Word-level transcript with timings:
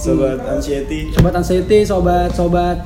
sobat 0.00 0.40
anxiety. 0.48 1.12
Sobat 1.12 1.36
anxiety 1.36 1.84
sobat 1.84 2.32
sobat 2.32 2.80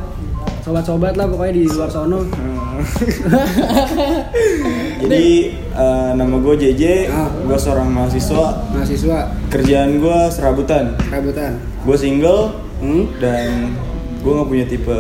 sobat 0.67 0.83
sobat 0.83 1.15
lah 1.15 1.31
pokoknya 1.31 1.55
di 1.55 1.65
luar 1.71 1.87
sono. 1.87 2.27
Hmm. 2.27 2.83
jadi 5.07 5.55
eh, 5.55 6.11
nama 6.19 6.35
gue 6.43 6.55
JJ 6.59 6.83
Ah. 7.07 7.31
gue 7.31 7.55
seorang 7.55 7.95
mahasiswa. 7.95 8.67
Mahasiswa. 8.75 9.31
Kerjaan 9.47 10.03
gue 10.03 10.19
serabutan. 10.35 10.99
Rabutan 11.09 11.63
gue 11.85 11.97
single 12.01 12.51
hmm? 12.83 13.21
dan 13.23 13.77
gue 14.25 14.33
nggak 14.35 14.49
punya 14.51 14.67
tipe 14.67 14.99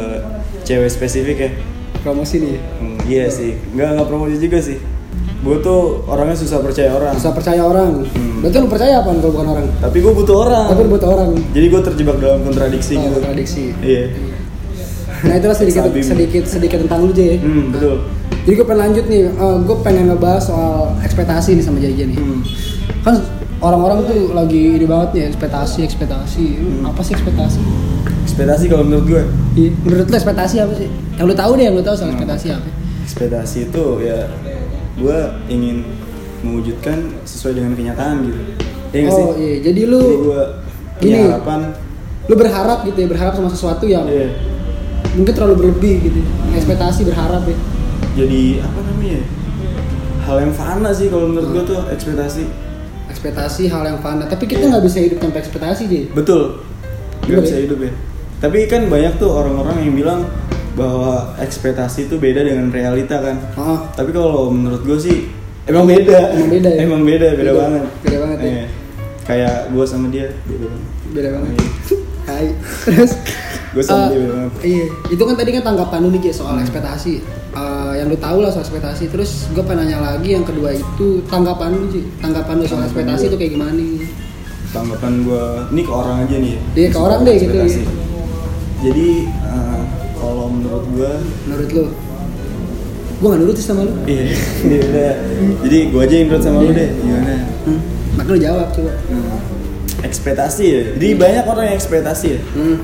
cewek 0.62 0.90
spesifik 0.92 1.36
ya. 1.36 1.50
Promosi 2.04 2.36
nih 2.38 2.58
Hmm, 2.78 2.96
iya 3.08 3.26
sih. 3.26 3.58
Nggak 3.74 3.98
nggak 3.98 4.06
promosi 4.06 4.38
juga 4.38 4.62
sih 4.62 4.78
gue 5.44 5.56
tuh 5.60 5.80
orangnya 6.08 6.32
susah 6.34 6.64
percaya 6.64 6.90
orang. 6.90 7.12
Bisa 7.12 7.30
percaya 7.30 7.60
orang. 7.62 8.00
Hmm. 8.08 8.40
berarti 8.40 8.56
lu 8.58 8.68
percaya 8.68 8.94
apa 9.00 9.10
kalau 9.12 9.30
bukan 9.30 9.48
orang? 9.52 9.66
Tapi 9.78 9.96
gue 10.00 10.12
butuh 10.14 10.36
orang. 10.40 10.66
Tapi 10.72 10.82
buat 10.88 11.04
orang. 11.04 11.30
Jadi 11.52 11.66
gue 11.68 11.80
terjebak 11.84 12.16
dalam 12.16 12.40
kontradiksi 12.40 12.92
oh, 12.94 13.00
gitu 13.02 13.12
kontradiksi. 13.14 13.64
Iya. 13.78 14.04
Nah 15.24 15.34
itulah 15.36 15.56
sedikit 15.56 15.84
Sabim. 15.84 16.04
sedikit 16.04 16.44
sedikit 16.44 16.78
tentang 16.80 17.04
lu 17.04 17.12
Jay. 17.12 17.36
Hmm, 17.38 17.72
betul. 17.72 18.04
Jadi 18.44 18.54
gue 18.54 18.66
pengen 18.66 18.80
lanjut 18.82 19.04
nih. 19.06 19.22
Gue 19.64 19.76
pengen 19.80 20.04
ngebahas 20.10 20.42
soal 20.44 20.92
ekspektasi 21.00 21.56
nih 21.56 21.64
sama 21.64 21.78
JJ 21.80 22.00
nih. 22.08 22.18
Hmm. 22.18 22.40
kan 23.00 23.20
orang-orang 23.60 24.04
tuh 24.04 24.32
lagi 24.32 24.76
ini 24.76 24.84
banget 24.84 25.08
nih 25.12 25.24
ekspektasi 25.28 25.84
ekspektasi. 25.84 26.44
Hmm. 26.56 26.88
apa 26.88 27.00
sih 27.00 27.12
ekspektasi? 27.12 27.60
Ekspektasi 28.24 28.64
kalau 28.68 28.84
menurut 28.84 29.04
gue 29.06 29.22
Iya. 29.54 29.70
menurut 29.84 30.08
lu 30.08 30.16
ekspektasi 30.16 30.56
apa 30.60 30.72
sih? 30.74 30.88
Yang 31.16 31.26
lu 31.28 31.34
tahu 31.34 31.50
deh 31.54 31.64
yang 31.64 31.76
lu 31.76 31.80
tahu 31.80 31.96
soal 31.96 32.08
Hmm. 32.08 32.16
ekspektasi 32.16 32.46
apa? 32.50 32.68
Ekspektasi 33.04 33.56
itu 33.68 33.84
ya 34.00 34.18
gue 34.94 35.18
ingin 35.50 35.82
mewujudkan 36.44 36.98
sesuai 37.24 37.58
dengan 37.58 37.72
kenyataan 37.74 38.16
gitu. 38.28 38.40
Iya 38.94 39.00
nggak 39.06 39.14
sih? 39.14 39.24
oh 39.24 39.34
iya. 39.34 39.56
Jadi 39.64 39.80
lu 39.88 40.02
jadi 40.02 40.16
gue 40.22 40.42
punya 41.00 41.16
Gini. 41.18 41.28
harapan. 41.30 41.60
lu 42.24 42.40
berharap 42.40 42.88
gitu 42.88 43.04
ya 43.04 43.08
berharap 43.12 43.36
sama 43.36 43.52
sesuatu 43.52 43.84
yang 43.84 44.08
iya. 44.08 44.32
mungkin 45.12 45.36
terlalu 45.36 45.60
berlebih 45.60 46.08
gitu 46.08 46.24
ekspektasi 46.56 47.04
berharap 47.04 47.44
ya. 47.44 47.56
Jadi 48.16 48.64
apa 48.64 48.80
namanya? 48.80 49.20
Ya? 49.20 49.24
hal 50.24 50.36
yang 50.40 50.52
fana 50.56 50.88
sih 50.96 51.12
kalau 51.12 51.28
menurut 51.28 51.52
gue 51.52 51.64
tuh 51.76 51.80
ekspektasi. 51.92 52.48
Ekspektasi 53.12 53.68
hal 53.68 53.84
yang 53.84 54.00
fana. 54.00 54.24
Tapi 54.24 54.48
kita 54.48 54.72
nggak 54.72 54.84
bisa 54.88 55.04
hidup 55.04 55.20
tanpa 55.20 55.44
ekspektasi 55.44 55.84
Jay 55.84 56.08
betul. 56.16 56.64
Nggak 57.28 57.42
bisa 57.44 57.56
ya? 57.60 57.62
hidup 57.68 57.78
ya. 57.84 57.92
Tapi 58.40 58.58
kan 58.68 58.88
banyak 58.88 59.20
tuh 59.20 59.30
orang-orang 59.32 59.84
yang 59.84 59.94
bilang 59.96 60.20
bahwa 60.74 61.34
ekspektasi 61.38 62.06
itu 62.06 62.18
beda 62.18 62.42
dengan 62.42 62.68
realita 62.68 63.18
kan. 63.18 63.36
Oh, 63.54 63.78
tapi 63.90 64.10
kalau 64.10 64.50
menurut 64.50 64.82
gue 64.82 64.98
sih 64.98 65.16
emang 65.64 65.86
beda? 65.86 66.34
Emang 66.34 66.50
beda 66.50 66.68
ya? 66.68 66.78
emang 66.82 67.02
beda 67.02 67.28
beda, 67.32 67.40
Beda. 67.40 67.52
banget. 67.56 67.82
Beda 68.02 68.16
banget 68.20 68.38
ya? 68.38 68.46
Iya. 68.50 68.66
kayak 69.24 69.72
gue 69.72 69.84
sama 69.86 70.06
dia 70.08 70.26
beda 70.44 70.66
banget. 70.68 70.90
Beda 71.10 71.28
banget. 71.32 71.52
Iya. 71.54 71.68
Hai. 72.24 72.46
Terus? 72.84 73.12
Gue 73.70 73.82
sama 73.82 74.02
eh, 74.02 74.08
dia 74.10 74.18
beda 74.20 74.32
banget. 74.34 74.52
iya. 74.62 74.86
Itu 75.08 75.22
kan 75.22 75.34
tadi 75.34 75.50
kan 75.52 75.62
tanggapan 75.64 75.98
lu 76.02 76.08
nih 76.10 76.22
soal 76.28 76.54
ekspektasi. 76.58 77.14
Eh, 77.54 77.92
yang 77.94 78.10
lu 78.10 78.18
tahu 78.18 78.42
lah 78.42 78.50
soal 78.50 78.66
ekspektasi. 78.66 79.04
Terus 79.08 79.46
gue 79.48 79.62
pengen 79.62 79.86
nanya 79.86 80.02
lagi 80.02 80.34
yang 80.34 80.42
kedua 80.42 80.74
itu 80.74 81.22
tanggapan 81.26 81.70
lu 81.72 81.86
Ji. 81.88 82.02
tanggapan 82.18 82.58
lu 82.58 82.64
soal 82.64 82.82
Tanggapan 82.82 82.88
ekspektasi 82.90 83.24
itu 83.30 83.36
kayak 83.38 83.52
gimana 83.54 83.72
nih? 83.72 84.10
Tanggapan 84.74 85.12
gue 85.22 85.44
ini 85.70 85.82
ke 85.86 85.92
orang 85.94 86.16
aja 86.26 86.36
nih. 86.36 86.50
Ya 86.50 86.60
Iya, 86.74 86.88
ke 86.90 86.98
orang 86.98 87.20
deh, 87.22 87.34
gitu, 87.38 87.54
iya. 87.54 87.82
jadi 88.82 89.08
eh, 89.24 89.80
kalau 89.83 89.83
menurut 90.60 90.84
gue 90.94 91.12
menurut 91.48 91.70
lu? 91.74 91.84
Gue 93.14 93.28
gak 93.30 93.40
nurut 93.40 93.56
sih 93.56 93.66
sama 93.66 93.80
lu. 93.86 93.94
Iya 94.04 94.24
iya 94.68 94.78
udah. 94.84 95.12
jadi 95.64 95.78
gue 95.90 96.00
aja 96.02 96.14
yang 96.14 96.28
nurut 96.30 96.42
sama 96.44 96.58
lu 96.62 96.70
deh 96.74 96.90
gimana 97.00 97.34
hmm. 97.66 97.80
maka 98.18 98.28
lu 98.30 98.38
jawab 98.38 98.68
coba. 98.70 98.92
Hmm. 99.10 99.38
ekspektasi 100.04 100.64
ya. 100.64 100.82
Jadi 100.96 101.08
banyak 101.16 101.44
orang 101.48 101.64
yang 101.72 101.76
ekspektasi 101.76 102.26
ya. 102.28 102.40
Hmm. 102.54 102.78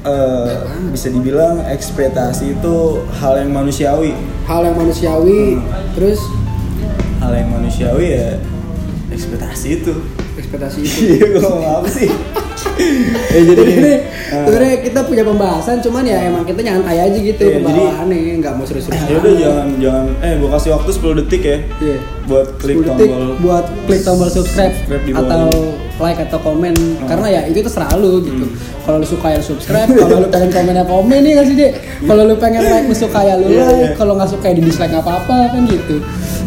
Banget. 0.00 0.96
bisa 0.96 1.08
dibilang 1.12 1.60
ekspektasi 1.68 2.56
itu 2.56 2.76
hal 3.20 3.36
yang 3.36 3.52
manusiawi. 3.52 4.16
Hal 4.48 4.64
yang 4.64 4.76
manusiawi 4.80 5.60
terus? 5.92 6.20
Hal 7.20 7.36
yang 7.36 7.52
manusiawi 7.52 8.06
ya 8.16 8.40
ekspektasi 9.12 9.66
itu. 9.82 9.94
Ekspektasi 10.40 10.78
itu. 10.86 10.96
Iya 11.04 11.24
gue 11.36 11.40
ngomong 11.44 11.84
apa 11.84 11.88
sih 11.92 12.08
ya 13.28 13.40
jadi 13.48 13.62
ini 13.62 13.92
eh, 13.92 13.98
sebenarnya 14.40 14.76
kita 14.80 15.00
punya 15.02 15.22
pembahasan 15.22 15.76
cuman 15.78 16.02
ya 16.02 16.18
emang 16.24 16.42
kita 16.42 16.60
nyantai 16.60 16.96
aja 17.00 17.18
gitu 17.20 17.40
Iya, 17.40 17.50
jadi- 17.52 17.56
pembawaannya 17.60 18.18
nggak 18.38 18.52
mau 18.52 18.64
serius-serius 18.64 19.02
ya 19.02 19.16
udah 19.16 19.34
jangan 19.36 19.68
jangan 19.78 20.06
eh 20.20 20.32
gue 20.34 20.48
kasih 20.50 20.70
waktu 20.72 20.90
10 20.92 21.18
detik 21.20 21.42
ya 21.42 21.58
Iya. 21.78 21.98
buat 22.24 22.46
klik 22.56 22.76
10 22.76 22.86
detik 22.86 23.08
tombol 23.08 23.28
buat 23.38 23.64
klik 23.84 24.02
tombol 24.02 24.28
subscribe, 24.28 24.72
Subscribe 24.72 25.02
di 25.02 25.12
bawah 25.12 25.26
atau 25.26 25.42
ini. 25.46 25.72
like 26.00 26.20
atau 26.22 26.38
komen 26.40 26.74
Hmm. 26.74 27.04
karena 27.06 27.26
ya 27.28 27.40
itu 27.44 27.60
terserah 27.60 27.92
lu 27.94 28.20
gitu. 28.20 28.48
Kalau 28.80 28.96
lu 28.96 29.06
suka 29.06 29.28
ya 29.28 29.40
subscribe 29.40 29.84
kalau 29.90 30.16
lu 30.18 30.28
pengen 30.28 30.48
komen 30.50 30.72
ya 30.72 30.84
komen 30.84 31.18
nih 31.18 31.32
nggak 31.34 31.46
sih 31.46 31.54
deh 31.54 31.70
kalau 32.02 32.22
lu 32.24 32.34
pengen 32.34 32.62
like 32.62 32.86
lu 32.86 32.96
suka 32.96 33.20
ya 33.20 33.34
lu 33.34 33.46
Iya, 33.46 33.64
like 33.66 33.76
iya. 33.76 33.88
kalau 33.94 34.12
nggak 34.14 34.30
suka 34.30 34.44
ya 34.46 34.54
di 34.54 34.64
dislike 34.64 34.88
nggak 34.88 35.02
apa-apa 35.02 35.36
kan 35.50 35.62
gitu. 35.66 35.96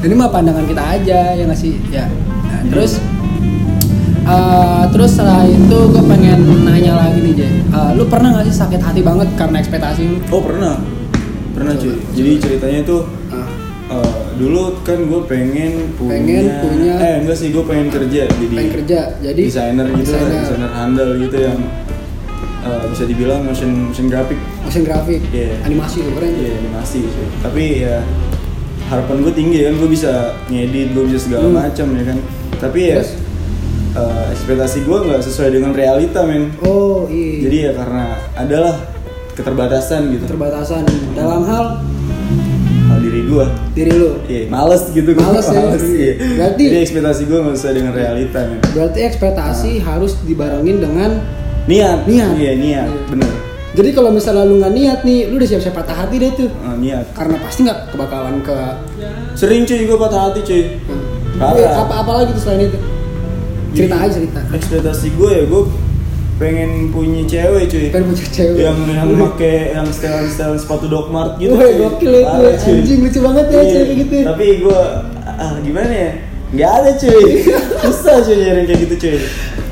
Ini 0.01 0.13
mah 0.13 0.27
pandangan 0.27 0.65
kita 0.65 0.83
aja 0.83 1.19
ya 1.31 1.43
nggak 1.43 1.55
sih? 1.55 1.77
Ya. 1.87 2.09
Nah, 2.43 2.61
terus 2.67 2.97
eh, 4.25 4.83
terus 4.89 5.09
setelah 5.11 5.43
itu 5.43 5.77
gue 5.85 6.03
pengen 6.03 6.39
nanya 6.63 6.93
lagi 6.97 7.19
nih 7.21 7.33
Jay 7.35 7.51
Eh, 7.65 7.91
lu 7.93 8.05
pernah 8.05 8.29
nggak 8.31 8.45
sih 8.45 8.55
sakit 8.55 8.77
hati 8.77 9.01
banget 9.01 9.27
karena 9.33 9.57
ekspektasi 9.57 10.01
lu 10.05 10.17
oh 10.29 10.41
pernah 10.41 10.77
pernah 11.51 11.73
cuy 11.73 11.97
jadi 12.11 12.31
ceritanya 12.37 12.81
tuh 12.83 13.01
Ah, 13.29 13.49
eh, 13.91 14.17
dulu 14.35 14.77
kan 14.81 15.01
gue 15.01 15.21
pengen 15.23 15.89
punya, 15.93 16.13
Pengen 16.15 16.45
punya- 16.59 16.97
eh 16.99 17.15
enggak 17.19 17.33
sih 17.35 17.49
gue 17.49 17.63
pengen 17.63 17.89
kerja 17.89 18.25
jadi 18.27 18.45
pengen 18.47 18.73
kerja 18.75 18.99
jadi 19.19 19.41
desainer 19.43 19.85
gitu 19.91 20.05
desainer. 20.07 20.39
desainer 20.39 20.71
handal 20.71 21.09
gitu 21.17 21.37
yang 21.39 21.59
eh, 22.61 22.83
bisa 22.87 23.03
dibilang 23.03 23.41
motion 23.41 23.89
motion 23.89 24.05
graphic 24.07 24.37
motion 24.61 24.83
grafik 24.83 25.19
Iya. 25.29 25.57
animasi 25.63 25.97
tuh 25.99 26.13
keren 26.13 26.31
Iya 26.31 26.51
animasi 26.59 26.99
sih. 27.03 27.25
Tapi 27.39 27.63
ya 27.81 27.97
harapan 28.85 29.17
gue 29.19 29.33
tinggi 29.33 29.59
kan 29.63 29.73
gue 29.75 29.89
bisa 29.89 30.11
ngedit, 30.47 30.87
gue 30.91 31.03
bisa 31.05 31.19
segala 31.19 31.45
Hmm. 31.45 31.57
macam 31.59 31.87
ya 31.91 32.03
kan. 32.05 32.17
Tapi 32.59 32.79
ya 32.85 32.95
Terus? 32.95 33.11
Eh, 33.93 34.25
ekspektasi 34.31 34.77
gue 34.81 34.97
nggak 35.03 35.21
sesuai 35.21 35.49
dengan 35.51 35.71
realita 35.71 36.23
men. 36.23 36.49
oh 36.61 37.05
iya 37.07 37.43
Jadi 37.43 37.57
ya 37.59 37.71
karena 37.73 38.03
adalah 38.33 38.75
keterbatasan 39.31 40.01
gitu. 40.11 40.23
keterbatasan 40.25 40.83
dalam 41.13 41.41
hal 41.43 41.65
Hal 42.83 42.99
diri 42.99 43.21
gue. 43.23 43.45
diri 43.73 43.91
lu 43.91 44.11
Iya, 44.23 44.45
males 44.47 44.85
gitu 44.87 45.09
gue. 45.09 45.17
Males 45.19 45.47
ya? 45.47 45.61
iya. 45.79 46.11
Berarti- 46.35 46.67
Jadi 46.67 46.77
ekspektasi 46.83 47.21
gue 47.25 47.37
nggak 47.39 47.55
sesuai 47.55 47.73
dengan 47.75 47.93
realita 47.93 48.39
men. 48.43 48.59
berarti 48.67 48.99
ekspektasi 49.03 49.71
harus 49.79 50.13
dibarengin 50.21 50.77
dengan 50.79 51.11
Niat. 51.63 52.03
Niat. 52.05 52.35
Iya 52.35 52.53
niat. 52.53 52.89
Iya. 52.91 53.07
Bener. 53.07 53.31
jadi 53.73 53.89
kalau 53.89 54.11
misalnya 54.11 54.43
lu 54.43 54.59
nggak 54.59 54.69
niat 54.71 54.99
nih 55.01 55.25
lu 55.25 55.35
udah 55.35 55.49
siap-siap 55.49 55.73
patah 55.73 55.97
hati 55.97 56.15
deh 56.17 56.29
tuh 56.31 56.45
Eh, 56.45 56.75
niat. 56.77 57.09
karena 57.11 57.39
pasti 57.39 57.63
nggak 57.63 57.89
kebakalan 57.89 58.37
ke 58.41 58.53
Sering 59.33 59.63
cuy 59.63 59.81
gue 59.81 59.97
patah 59.97 60.21
hati 60.27 60.39
cuy. 60.41 60.63
Hmm. 60.83 61.01
Parah. 61.33 61.81
apa 61.81 61.93
apa 61.99 62.11
lagi 62.13 62.29
tuh 62.31 62.43
selain 62.43 62.69
itu 62.69 62.77
cerita 63.73 63.95
aja 63.99 64.13
cerita. 64.13 64.39
Ekspektasi 64.53 65.07
gue 65.13 65.29
ya 65.33 65.43
gue 65.45 65.61
pengen 66.33 66.71
punya 66.89 67.21
cewek 67.25 67.63
cuy. 67.69 67.87
Pengen 67.93 68.05
punya 68.13 68.27
cewek. 68.29 68.57
Yang 68.61 68.77
yang 68.89 69.09
make 69.13 69.53
yang 69.73 69.87
setelan 69.89 70.25
setelan 70.29 70.57
sepatu 70.57 70.85
Doc 70.89 71.07
Mart 71.09 71.37
gitu 71.37 71.53
Wah, 71.53 71.69
gokil 71.69 72.13
itu, 72.13 72.25
Parah, 72.25 72.53
cuy. 72.57 72.73
anjing, 72.79 72.99
lucu 73.01 73.19
banget 73.21 73.45
ya 73.49 73.61
Iya, 73.61 73.71
cewek 73.73 73.93
gitu. 74.01 74.15
tapi 74.25 74.45
gue 74.61 74.79
ah, 75.25 75.53
gimana 75.59 75.93
ya? 75.93 76.11
Nggak 76.53 76.71
ada 76.71 76.91
cuy. 77.01 77.25
Susah 77.83 78.15
cuy 78.21 78.35
nyari 78.37 78.61
kayak 78.65 78.79
gitu 78.85 78.95
cuy 78.97 79.17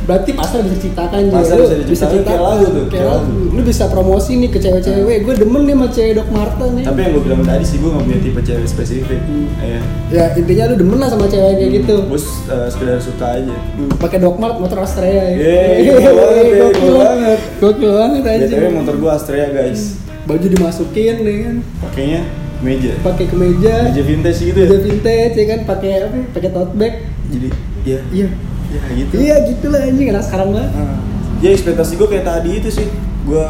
berarti 0.01 0.31
pasar 0.33 0.65
bisa 0.65 0.77
juga 0.81 1.05
Pasar 1.29 1.57
bisa 1.61 1.75
diciptakan, 1.77 2.21
kayak 2.25 2.41
lagu 2.41 2.65
tuh, 2.65 2.85
kayak 2.89 3.05
lagu. 3.05 3.31
lu 3.53 3.61
bisa 3.61 3.83
promosi 3.87 4.31
nih 4.41 4.49
ke 4.49 4.57
cewek-cewek. 4.57 5.17
Gue 5.23 5.35
demen 5.37 5.61
nih 5.69 5.75
sama 5.77 5.87
cewek 5.93 6.13
Doc 6.17 6.29
Marten 6.33 6.69
nih. 6.77 6.85
Tapi 6.89 6.99
yang 7.05 7.11
gue 7.13 7.23
bilang 7.23 7.41
tadi 7.45 7.63
sih 7.65 7.77
gue 7.77 7.89
nggak 7.89 8.05
punya 8.09 8.19
tipe 8.19 8.41
cewek 8.41 8.65
spesifik. 8.65 9.19
Hmm. 9.21 9.47
Iya. 9.61 9.81
ya 10.11 10.25
intinya 10.35 10.63
lu 10.73 10.75
demen 10.81 10.97
lah 10.97 11.09
sama 11.09 11.25
cewek 11.29 11.53
kayak 11.55 11.71
gitu. 11.81 11.95
Gue 12.09 12.19
eh, 12.49 12.67
sekedar 12.73 12.97
suka 12.97 13.25
aja. 13.37 13.55
Pakai 14.01 14.17
Doc 14.17 14.35
Mart 14.37 14.57
motor 14.57 14.79
Astrea 14.81 15.11
ya. 15.11 15.25
Yeay, 15.37 15.89
gokil 16.61 16.93
banget. 16.97 17.39
ya, 17.39 17.59
Gokil 17.61 17.91
banget. 17.93 18.21
anjing. 18.25 18.49
Btw 18.57 18.65
motor 18.73 18.95
gue 18.97 19.11
Astrea 19.11 19.47
guys. 19.53 19.81
Baju 20.25 20.45
dimasukin 20.47 21.15
nih 21.21 21.37
kan? 21.45 21.55
Pakainya 21.81 22.21
meja. 22.61 22.93
Pakai 23.01 23.25
kemeja. 23.25 23.89
Meja 23.89 24.03
vintage 24.03 24.39
gitu 24.41 24.57
ya? 24.57 24.67
Meja 24.69 24.79
vintage 24.81 25.33
ya 25.33 25.45
kan? 25.45 25.59
Pakai 25.65 25.89
apa 26.05 26.17
pakai 26.33 26.49
tote 26.49 26.73
bag. 26.73 26.93
Jadi 27.31 27.47
ya 27.81 27.97
iya 28.13 28.29
ya 28.71 28.81
gitu. 28.95 29.13
Iya 29.19 29.35
gitu 29.51 29.65
lah 29.67 29.81
anjing. 29.83 30.07
Anak 30.15 30.23
sekarang 30.27 30.47
banget 30.55 30.71
Nah, 30.71 30.97
ya 31.43 31.49
ekspektasi 31.51 31.93
gue 31.99 32.07
kayak 32.07 32.25
tadi 32.25 32.51
itu 32.63 32.69
sih. 32.71 32.87
Gue 33.27 33.45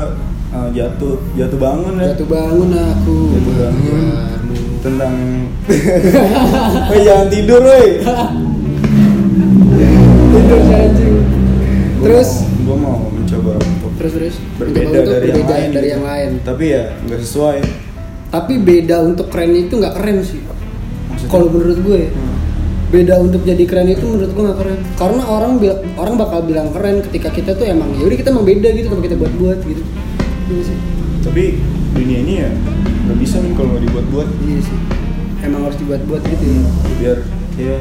uh, 0.51 0.69
jatuh 0.73 1.21
jatuh 1.37 1.59
bangun 1.61 1.93
ya. 2.01 2.11
Jatuh 2.13 2.27
bangun 2.27 2.69
aku. 2.73 3.17
Jatuh 3.37 3.55
bangun. 3.55 4.03
Kamu. 4.11 4.55
tentang 4.81 5.13
Woi 6.89 6.99
jangan 7.05 7.27
tidur 7.29 7.61
woi. 7.61 8.01
Tidur 10.31 10.59
anjing. 10.73 11.15
Terus? 12.01 12.29
Gue 12.65 12.77
mau 12.77 12.97
mencoba 13.13 13.61
untuk 13.61 13.91
terus 14.01 14.13
terus. 14.17 14.35
berbeda 14.57 15.05
dari 15.05 15.29
yang 15.29 15.45
lain 15.45 15.69
dari 15.69 15.85
gitu. 15.85 15.93
yang 15.93 16.03
lain. 16.03 16.29
Tapi 16.41 16.65
ya 16.65 16.83
nggak 17.05 17.19
sesuai. 17.21 17.57
Tapi 18.31 18.53
beda 18.57 19.05
untuk 19.05 19.27
keren 19.29 19.53
itu 19.53 19.77
nggak 19.77 19.93
keren 19.93 20.17
sih. 20.25 20.41
Kalau 21.29 21.47
menurut 21.53 21.77
gue 21.85 22.01
Hmm. 22.09 22.30
Beda 22.91 23.23
untuk 23.23 23.41
jadi 23.47 23.63
keren 23.63 23.87
itu 23.87 24.03
menurut 24.03 24.31
gua 24.35 24.43
nggak 24.51 24.59
keren. 24.59 24.79
Karena 24.99 25.23
orang 25.31 25.51
orang 25.95 26.15
bakal 26.19 26.39
bilang 26.43 26.67
keren 26.75 26.99
ketika 27.07 27.31
kita 27.31 27.51
tuh 27.55 27.63
emang 27.63 27.95
ya 27.95 28.03
udah 28.03 28.17
kita 28.19 28.29
emang 28.35 28.43
beda 28.43 28.69
gitu 28.75 28.87
kalau 28.91 29.03
kita 29.03 29.15
buat 29.15 29.33
buat 29.39 29.59
gitu. 29.63 29.83
Iya 30.51 30.61
sih. 30.67 30.77
Tapi 31.23 31.43
dunia 31.95 32.17
ini 32.19 32.33
ya 32.43 32.49
nggak 33.07 33.17
bisa 33.17 33.39
nih 33.39 33.55
kalau 33.55 33.69
nggak 33.73 33.83
dibuat-buat. 33.87 34.27
iya 34.43 34.59
sih. 34.59 34.77
Emang 35.41 35.65
harus 35.65 35.79
dibuat 35.79 36.03
buat 36.05 36.21
gitu 36.27 36.43
ya. 36.43 36.61
Biar 36.99 37.17
ya 37.55 37.77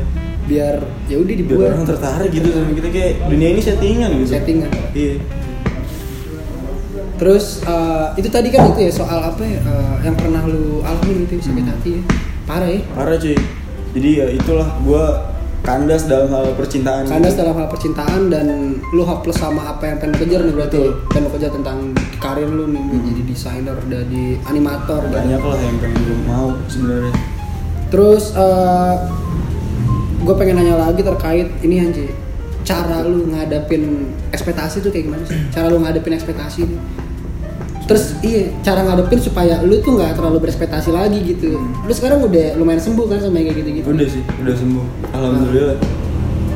biar 0.51 0.77
ya 1.07 1.17
udah 1.23 1.35
biar 1.35 1.41
dibuat. 1.47 1.69
orang 1.75 1.87
tertarik 1.87 2.31
gitu 2.35 2.49
sama 2.51 2.75
kita 2.75 2.89
kayak 2.91 3.12
dunia 3.31 3.49
ini 3.55 3.61
settingan 3.62 4.09
gitu. 4.19 4.27
settingan. 4.35 4.71
Iya. 4.95 5.15
terus 7.21 7.61
eh, 7.69 8.07
itu 8.17 8.33
tadi 8.33 8.49
kan 8.49 8.73
itu 8.73 8.89
ya 8.89 8.93
soal 8.97 9.21
apa 9.21 9.45
ya 9.45 9.61
eh, 9.61 9.97
yang 10.09 10.17
pernah 10.17 10.41
lu 10.49 10.81
alami 10.81 11.29
gitu 11.29 11.37
sakit 11.51 11.67
hati 11.69 11.91
ya. 12.01 12.03
Parah 12.49 12.71
ya. 12.73 12.81
Parah 12.97 13.15
cuy. 13.21 13.37
Jadi 13.91 14.11
ya 14.23 14.27
itulah 14.31 14.69
gua 14.87 15.31
kandas 15.61 16.09
dalam 16.09 16.33
hal 16.33 16.57
percintaan. 16.57 17.05
kandas 17.05 17.37
gitu. 17.37 17.45
dalam 17.45 17.55
hal 17.61 17.69
percintaan 17.69 18.23
dan 18.33 18.47
lu 18.97 19.03
hopeless 19.05 19.39
sama 19.45 19.77
apa 19.77 19.93
yang 19.93 19.97
pengen 20.01 20.17
lu 20.17 20.19
kejar 20.25 20.41
nih 20.41 20.55
berarti 20.57 20.79
Betul. 20.81 20.93
pengen 21.13 21.23
lu 21.23 21.31
kejar 21.37 21.51
tentang 21.53 21.79
karir 22.17 22.49
lu 22.49 22.65
nih 22.73 22.83
jadi 23.13 23.23
desainer 23.29 23.77
jadi 23.85 24.25
animator 24.49 25.05
gitu. 25.05 25.15
banyak 25.21 25.43
lah 25.45 25.59
yang 25.61 25.77
pengen 25.85 26.01
gue 26.01 26.19
mau 26.25 26.49
sebenarnya. 26.65 27.13
terus 27.93 28.25
gue 30.21 30.35
pengen 30.37 30.55
nanya 30.65 30.77
lagi 30.81 31.01
terkait 31.05 31.49
ini 31.61 31.77
Anji 31.85 32.07
cara 32.65 33.05
lu 33.05 33.29
ngadepin 33.29 34.17
ekspektasi 34.33 34.81
tuh 34.81 34.89
kayak 34.89 35.13
gimana 35.13 35.25
sih 35.29 35.39
cara 35.53 35.69
lu 35.69 35.81
ngadepin 35.81 36.17
ekspektasi 36.17 36.65
nih? 36.65 36.81
Terus 37.91 38.15
iya 38.23 38.55
cara 38.63 38.87
ngadepin 38.87 39.19
supaya 39.19 39.59
lu 39.61 39.83
tuh 39.83 39.99
nggak 39.99 40.15
terlalu 40.15 40.47
berekspektasi 40.47 40.95
lagi 40.95 41.27
gitu 41.27 41.59
lu 41.59 41.91
sekarang 41.91 42.23
udah 42.23 42.55
lumayan 42.55 42.79
sembuh 42.79 43.03
kan 43.05 43.19
sama 43.19 43.35
yang 43.37 43.51
kayak 43.51 43.59
gitu 43.59 43.71
gitu 43.75 43.87
Udah 43.91 44.07
sih, 44.07 44.23
udah 44.39 44.55
sembuh. 44.55 44.87
Alhamdulillah. 45.11 45.77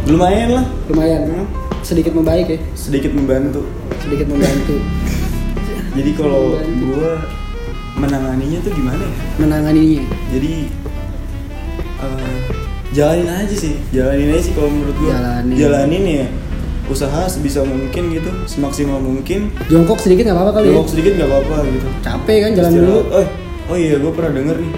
Lumayan 0.05 0.49
lah. 0.53 0.65
lumayan 0.87 1.21
Hmm. 1.27 1.47
sedikit 1.81 2.13
membaik 2.13 2.47
ya 2.47 2.59
Sedikit 2.73 3.11
membantu. 3.11 3.67
sedikit 3.99 4.31
membantu 4.31 4.79
Jadi 5.99 6.11
kalau 6.15 6.55
gua 6.79 7.19
menanganinya 7.95 8.59
tuh 8.61 8.71
gimana 8.71 9.03
ya? 9.03 9.13
menanganinya 9.39 10.03
Jadi 10.31 10.53
eh, 11.99 12.39
jalanin 12.93 13.27
aja 13.27 13.55
sih, 13.55 13.75
jalanin 13.91 14.31
aja 14.31 14.43
sih 14.45 14.53
kalau 14.55 14.71
menurut 14.71 14.97
gua. 14.99 15.11
Jalanin. 15.11 15.55
Jalanin 15.59 16.05
ya. 16.07 16.27
Usaha 16.85 17.25
sebisa 17.27 17.63
mungkin 17.63 18.03
gitu, 18.11 18.29
semaksimal 18.45 18.99
mungkin. 18.99 19.49
jongkok 19.67 19.97
sedikit 19.99 20.25
nggak 20.25 20.37
apa-apa 20.37 20.53
kali 20.55 20.67
ya 20.67 20.73
Jongkok 20.75 20.91
sedikit 20.91 21.13
nggak 21.15 21.29
apa-apa 21.29 21.57
gitu. 21.67 21.89
capek 22.01 22.37
kan 22.39 22.51
jalan 22.55 22.73
dulu. 22.75 22.99
Oh, 23.11 23.27
oh 23.67 23.77
iya, 23.77 23.95
gue 23.97 24.13
pernah 24.13 24.33
denger 24.35 24.57
nih. 24.59 24.73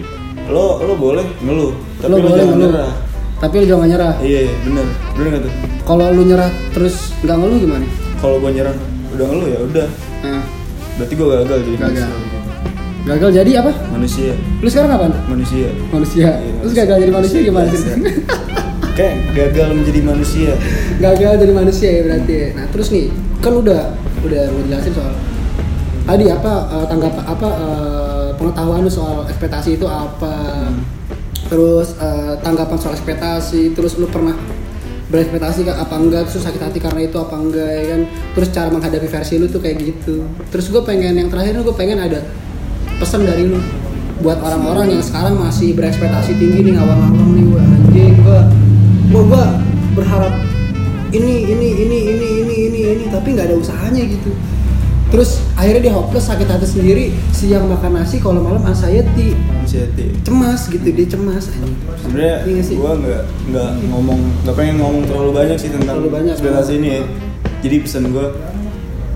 Lo 0.47 0.67
lo 0.79 0.95
boleh 0.95 1.27
ngeluh, 1.41 1.73
tapi 1.97 2.07
lo 2.07 2.15
lo, 2.15 2.23
boleh 2.23 2.39
jangan 2.39 2.55
ngeluh 2.55 2.71
nyerah. 2.71 2.93
tapi 3.37 3.55
lu 3.57 3.67
jangan 3.67 3.87
nyerah 3.87 4.15
Iya, 4.19 4.39
iya, 4.41 4.55
bener, 4.63 4.87
bener 5.13 5.27
nggak 5.29 5.43
tuh? 5.43 5.53
kalau 5.83 6.07
lu 6.09 6.23
nyerah 6.23 6.51
terus 6.71 6.95
nggak 7.21 7.37
ngeluh 7.37 7.59
gimana 7.59 7.87
Kalau 8.17 8.37
gue 8.39 8.51
nyerah, 8.51 8.75
udah 9.11 9.27
ngeluh 9.27 9.49
ya 9.49 9.59
udah. 9.61 9.87
nah, 10.23 10.43
Berarti 10.97 11.13
gue 11.13 11.27
gagal 11.29 11.59
jadi 11.61 11.77
Gagal. 11.77 12.07
manusia. 12.07 12.41
gagal 13.07 13.31
jadi 13.35 13.51
apa 13.57 13.73
Manusia, 13.89 14.33
lu 14.57 14.69
sekarang 14.69 14.91
apa 14.93 15.07
manusia. 15.27 15.69
manusia 15.91 16.29
Iya, 16.33 16.53
terus 16.61 16.73
gagal 16.73 16.97
jadi 16.97 17.13
manusia 17.13 17.39
gimana 17.41 17.69
sih 17.69 17.83
Biasa. 17.91 17.93
Kayak 18.97 19.15
gagal 19.37 19.69
menjadi 19.77 20.01
manusia. 20.01 20.53
gagal 20.97 21.33
jadi 21.37 21.53
manusia 21.53 21.89
ya 21.93 22.03
berarti 22.09 22.33
ya. 22.33 22.49
nah 22.57 22.67
terus 22.73 22.89
nih 22.89 23.13
kan 23.45 23.53
udah 23.53 23.93
udah 24.25 24.43
mau 24.49 24.63
jelasin 24.65 24.93
soal 24.97 25.13
tadi 26.07 26.25
apa 26.31 26.53
eh, 26.73 26.87
tanggapan 26.89 27.25
apa 27.29 27.49
eh, 27.51 28.29
pengetahuan 28.39 28.81
lu 28.87 28.91
soal 28.91 29.27
ekspektasi 29.29 29.77
itu 29.77 29.87
apa 29.91 30.35
terus 31.51 31.99
eh, 31.99 32.35
tanggapan 32.41 32.79
soal 32.79 32.95
ekspektasi 32.95 33.77
terus 33.77 33.99
lu 34.01 34.09
pernah 34.09 34.35
berekspektasi 35.07 35.63
kan 35.63 35.77
apa 35.79 35.95
enggak 35.99 36.23
terus 36.27 36.43
sakit 36.43 36.63
hati 36.63 36.79
karena 36.83 37.07
itu 37.07 37.15
apa 37.19 37.35
enggak 37.39 37.71
ya 37.71 37.85
kan 37.95 38.01
terus 38.35 38.49
cara 38.51 38.69
menghadapi 38.75 39.07
versi 39.07 39.35
lu 39.39 39.47
tuh 39.47 39.63
kayak 39.63 39.79
gitu 39.79 40.27
terus 40.51 40.67
gue 40.71 40.83
pengen 40.83 41.15
yang 41.15 41.29
terakhir 41.31 41.63
gue 41.63 41.77
pengen 41.79 42.03
ada 42.03 42.27
pesan 42.99 43.23
dari 43.23 43.47
lu 43.47 43.63
buat 44.19 44.41
orang-orang 44.43 44.99
yang 44.99 45.05
sekarang 45.05 45.39
masih 45.39 45.77
berekspektasi 45.79 46.41
tinggi 46.41 46.71
nih 46.71 46.73
ngawang-ngawang 46.75 47.31
nih 47.37 47.45
gue 47.47 47.63
anjing 47.63 48.15
gue 48.19 48.41
gue 49.17 49.25
gue 49.33 49.45
berharap 49.97 50.35
ini 51.09 51.49
ini 51.49 51.69
ini 51.89 51.99
ini 52.13 52.29
ini 52.45 52.57
ini 52.69 52.81
ini 52.85 53.05
tapi 53.09 53.33
nggak 53.33 53.49
ada 53.49 53.57
usahanya 53.57 54.05
gitu 54.05 54.29
terus 55.09 55.41
akhirnya 55.57 55.89
dia 55.89 55.95
hopeless 55.97 56.29
sakit 56.29 56.45
hati 56.45 56.67
sendiri 56.69 57.05
siang 57.33 57.65
makan 57.65 57.97
nasi 57.97 58.21
kalau 58.21 58.45
malam 58.45 58.61
anxiety 58.69 59.33
ti. 59.65 60.05
cemas 60.21 60.69
gitu 60.69 60.85
dia 60.85 61.07
cemas 61.09 61.49
Sebenarnya 62.05 62.45
Iya 62.45 62.63
gue 62.77 62.93
nggak 63.01 63.23
nggak 63.55 63.71
ngomong 63.89 64.21
nggak 64.45 64.57
pengen 64.59 64.77
ngomong 64.85 65.03
terlalu 65.09 65.31
banyak 65.33 65.57
sih 65.57 65.71
tentang 65.73 65.97
Terlalu 66.05 66.11
banyak. 66.13 66.33
ekspektasi 66.37 66.73
ini 66.77 66.89
ya. 66.93 67.01
Jadi 67.65 67.77
pesan 67.89 68.13
gue 68.13 68.27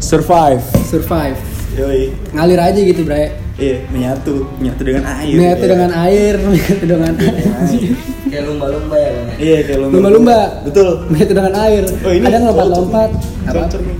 survive. 0.01 0.65
survive 0.89 1.39
Yoi. 1.77 2.11
ngalir 2.33 2.59
aja 2.59 2.81
gitu 2.81 3.05
bre 3.05 3.37
Iya, 3.61 3.77
menyatu, 3.93 4.49
menyatu 4.57 4.83
dengan 4.83 5.05
air. 5.05 5.37
menyatu 5.37 5.61
ya. 5.61 5.69
dengan 5.69 5.91
air 5.93 6.35
menyatu 6.49 6.85
dengan 6.87 7.13
air 7.13 7.93
Kayak 8.31 8.45
lumba-lumba 8.47 8.97
ya 8.97 9.11
bang. 9.13 9.29
Iya, 9.37 9.59
kayak 9.63 9.79
lumba. 9.79 9.93
lumba-lumba 9.93 10.39
Betul. 10.65 10.89
menyatu 11.13 11.33
dengan 11.35 11.55
air 11.61 11.85
Oh, 12.01 12.13
ini 12.15 12.25
ada 12.25 12.39
apa 12.41 13.77
nih. 13.77 13.97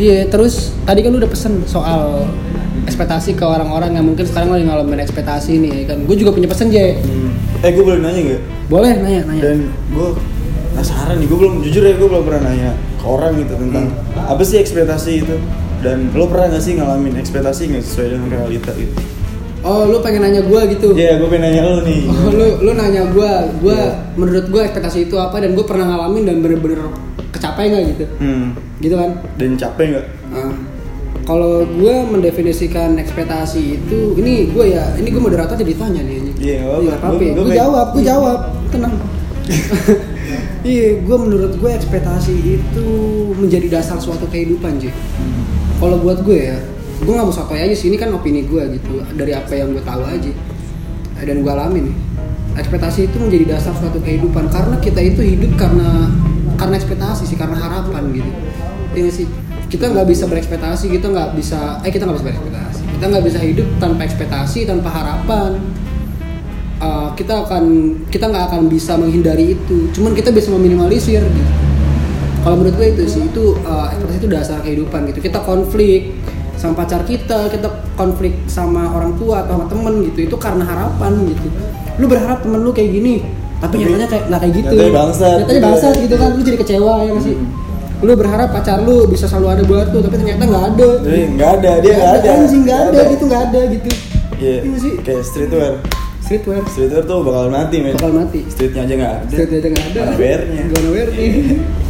Iya, 0.00 0.18
terus 0.26 0.54
tadi 0.82 1.04
kan 1.04 1.12
lu 1.12 1.20
udah 1.20 1.28
pesen 1.28 1.62
soal 1.64 2.24
ekspektasi 2.82 3.36
ke 3.36 3.44
orang-orang 3.44 3.92
yang 3.92 4.02
mungkin 4.02 4.24
sekarang 4.24 4.48
lagi 4.48 4.64
ngalamin 4.64 4.98
ekspektasi 4.98 5.60
nih 5.60 5.72
ya 5.76 5.94
kan. 5.94 5.98
Gue 6.08 6.16
juga 6.16 6.32
punya 6.32 6.48
pesen 6.48 6.72
J. 6.72 6.96
Hmm. 6.98 7.30
Eh, 7.60 7.70
gue 7.70 7.84
boleh 7.84 8.00
nanya 8.00 8.20
nggak? 8.24 8.42
Boleh 8.66 8.92
nanya 8.96 9.20
nanya. 9.28 9.42
Dan 9.44 9.58
gue 9.92 10.08
penasaran 10.72 11.20
nih, 11.20 11.26
gue 11.28 11.38
belum 11.38 11.54
jujur 11.60 11.82
ya, 11.84 11.92
gue 11.92 12.08
belum 12.08 12.24
pernah 12.24 12.42
nanya 12.48 12.70
ke 12.96 13.04
orang 13.04 13.32
gitu 13.36 13.52
tentang 13.54 13.84
Hmm. 14.10 14.32
apa 14.32 14.42
sih 14.42 14.56
ekspektasi 14.58 15.10
itu. 15.20 15.36
Dan 15.80 16.12
lo 16.12 16.28
pernah 16.28 16.52
gak 16.52 16.60
sih 16.60 16.76
ngalamin 16.76 17.16
ekspektasi 17.16 17.72
nggak 17.72 17.84
sesuai 17.84 18.06
dengan 18.12 18.28
realita 18.30 18.72
gitu? 18.76 18.92
Oh, 19.60 19.84
lu 19.84 20.00
pengen 20.00 20.24
nanya 20.24 20.40
gue 20.40 20.60
gitu. 20.72 20.96
Iya, 20.96 21.20
gue 21.20 21.28
pengen 21.28 21.52
nanya 21.52 21.62
lo 21.62 21.84
nih. 21.84 22.00
Oh, 22.08 22.32
lu 22.32 22.46
lu 22.64 22.70
nanya 22.72 23.08
gue, 23.08 23.30
gue 23.60 23.76
Iya. 23.76 24.16
menurut 24.16 24.46
gue 24.48 24.60
ekspektasi 24.62 25.08
itu 25.08 25.16
apa 25.16 25.36
dan 25.36 25.52
gue 25.52 25.64
pernah 25.64 25.84
ngalamin 25.86 26.24
dan 26.24 26.36
bener-bener 26.40 26.80
kecapai 27.28 27.68
nggak 27.68 27.82
gitu, 27.92 28.04
Hmm. 28.16 28.56
gitu 28.80 28.96
kan? 28.96 29.10
Dan 29.36 29.56
capek 29.56 29.86
nggak? 29.96 30.06
Ah. 30.30 30.52
kalau 31.20 31.62
gue 31.62 31.94
mendefinisikan 32.10 32.98
ekspektasi 32.98 33.78
itu, 33.78 34.18
ini 34.18 34.50
gue 34.50 34.74
ya, 34.74 34.98
ini 34.98 35.14
gue 35.14 35.22
moderator 35.22 35.54
jadi 35.54 35.78
tanya 35.78 36.02
nih. 36.02 36.16
Iya. 36.34 36.58
Iya, 36.80 36.92
apa-apa 36.96 37.22
ya? 37.22 37.32
Gue 37.36 37.54
jawab, 37.54 37.86
gue 37.94 38.02
jawab, 38.02 38.38
tenang. 38.68 38.94
Iya, 40.60 41.00
gue 41.00 41.16
menurut 41.16 41.56
gue 41.56 41.70
ekspektasi 41.72 42.34
itu 42.36 42.86
menjadi 43.32 43.80
dasar 43.80 43.96
suatu 43.96 44.28
kehidupan, 44.28 44.76
Ji. 44.76 44.92
Kalau 45.80 45.96
buat 45.96 46.20
gue 46.20 46.52
ya, 46.52 46.60
gue 47.00 47.08
nggak 47.08 47.24
mau 47.24 47.32
sotoy 47.32 47.56
aja 47.56 47.72
sih. 47.72 47.88
Ini 47.88 47.96
kan 47.96 48.12
opini 48.12 48.44
gue 48.44 48.60
gitu, 48.76 49.00
dari 49.16 49.32
apa 49.32 49.48
yang 49.56 49.72
gue 49.72 49.80
tahu 49.80 50.04
aja 50.04 50.32
dan 51.20 51.36
gue 51.40 51.52
alami 51.52 51.88
nih. 51.88 51.96
Ekspektasi 52.60 53.08
itu 53.08 53.16
menjadi 53.16 53.56
dasar 53.56 53.72
suatu 53.72 53.96
kehidupan 54.04 54.52
karena 54.52 54.76
kita 54.84 55.00
itu 55.00 55.24
hidup 55.24 55.56
karena 55.56 56.12
karena 56.60 56.76
ekspektasi 56.76 57.24
sih, 57.24 57.40
karena 57.40 57.56
harapan 57.56 58.12
gitu. 58.12 58.30
Nggak 58.92 59.14
sih? 59.16 59.26
Kita 59.72 59.88
nggak 59.88 60.04
bisa 60.04 60.28
berekspektasi, 60.28 60.92
kita 60.92 61.08
nggak 61.08 61.32
bisa, 61.32 61.80
eh 61.80 61.88
kita 61.88 62.04
nggak 62.04 62.20
bisa 62.20 62.26
berekspektasi. 62.28 62.80
Kita 63.00 63.04
nggak 63.08 63.24
bisa 63.24 63.38
hidup 63.40 63.68
tanpa 63.80 64.00
ekspektasi, 64.04 64.58
tanpa 64.68 64.88
harapan 64.92 65.56
uh, 66.80 67.08
kita 67.14 67.44
akan 67.46 67.64
kita 68.08 68.26
nggak 68.26 68.44
akan 68.50 68.62
bisa 68.66 68.96
menghindari 68.96 69.54
itu 69.54 69.88
cuman 69.94 70.16
kita 70.16 70.32
bisa 70.32 70.48
meminimalisir 70.50 71.22
gitu 71.22 71.52
kalau 72.40 72.54
menurut 72.56 72.74
gue 72.74 72.88
itu 72.90 73.02
sih 73.06 73.22
itu 73.24 73.44
uh, 73.62 73.90
ekspektasi 73.90 74.18
itu 74.18 74.28
dasar 74.28 74.58
kehidupan 74.60 75.00
gitu 75.08 75.20
kita 75.20 75.38
konflik 75.40 76.16
sama 76.54 76.74
pacar 76.76 77.04
kita 77.04 77.48
kita 77.48 77.68
konflik 77.94 78.36
sama 78.46 78.88
orang 78.90 79.16
tua 79.16 79.42
atau 79.42 79.56
sama 79.56 79.66
temen 79.66 79.94
gitu 80.06 80.18
itu 80.24 80.36
karena 80.36 80.64
harapan 80.64 81.12
gitu 81.26 81.48
lu 81.96 82.06
berharap 82.06 82.40
temen 82.40 82.60
lu 82.60 82.70
kayak 82.70 82.90
gini 82.90 83.14
tapi 83.60 83.76
Tapi 83.76 83.84
nyatanya 83.84 84.08
kayak 84.08 84.24
nggak 84.26 84.40
kayak 84.40 84.54
gitu 84.56 84.72
nyatanya 84.72 84.94
bangsat 84.94 85.36
nyatanya 85.36 85.52
gitu. 85.52 85.66
bangsat 85.68 85.94
gitu 85.98 86.14
kan 86.16 86.28
lu 86.30 86.40
jadi 86.40 86.58
kecewa 86.58 86.92
ya 86.98 87.10
nggak 87.10 87.24
sih 87.24 87.36
lu 88.00 88.12
berharap 88.16 88.48
pacar 88.50 88.78
lu 88.80 88.96
bisa 89.04 89.28
selalu 89.28 89.46
ada 89.50 89.62
buat 89.62 89.86
lu 89.90 89.98
tapi 90.00 90.16
ternyata 90.16 90.42
nggak 90.42 90.64
ada 90.72 90.88
Jadi 90.98 91.20
nggak 91.36 91.50
ada, 91.54 91.70
dia 91.78 91.92
nggak 91.92 92.12
ada. 92.14 92.28
anjing 92.34 92.62
nggak 92.64 92.78
Nggak 92.80 92.88
ada 92.88 92.98
ada. 92.98 93.12
gitu 93.12 93.24
nggak 93.26 93.42
ada 93.46 93.60
gitu 93.68 93.90
Iya, 94.40 94.56
Iya 94.64 94.78
sih. 94.80 94.92
kayak 95.04 95.20
streetwear. 95.20 95.72
Streetwear 96.30 96.62
Streetwear 96.70 97.02
tuh 97.10 97.26
bakal 97.26 97.50
mati, 97.50 97.76
men. 97.82 97.98
bakal 97.98 98.14
mati 98.14 98.46
Streetnya 98.46 98.86
aja 98.86 98.94
nggak 98.94 99.12
ada. 99.18 99.34
Street 99.34 99.50
aja 99.50 99.68
nggak 99.74 99.86
ada. 99.90 100.00
Mana 100.06 100.14
wear-nya? 100.14 100.62
Gak 100.70 100.78
ada 100.78 100.90
wear-nya. 100.94 101.26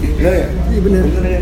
Bener 0.01 0.33
ya? 0.33 0.49
Iya 0.73 0.81
bener. 0.81 1.05
ya? 1.29 1.41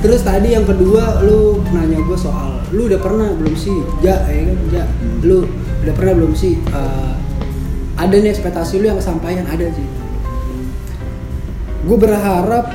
Terus 0.00 0.20
tadi 0.24 0.48
yang 0.56 0.64
kedua 0.64 1.20
lu 1.20 1.60
nanya 1.76 2.00
gue 2.00 2.16
soal 2.16 2.64
lu 2.72 2.88
udah 2.88 2.96
pernah 2.96 3.28
belum 3.36 3.52
sih? 3.52 3.76
Ja, 4.00 4.24
ya 4.24 4.48
kan? 4.48 4.56
Ja. 4.72 4.84
Lu 5.20 5.44
udah 5.84 5.92
pernah 5.92 6.12
belum 6.16 6.32
sih? 6.32 6.56
eh, 6.56 7.12
ada 8.00 8.16
nih 8.16 8.32
ekspektasi 8.32 8.80
lu 8.80 8.88
yang 8.88 8.96
kesampaian 8.96 9.44
ada 9.44 9.68
sih. 9.76 9.84
Gue 11.84 11.98
berharap 12.00 12.72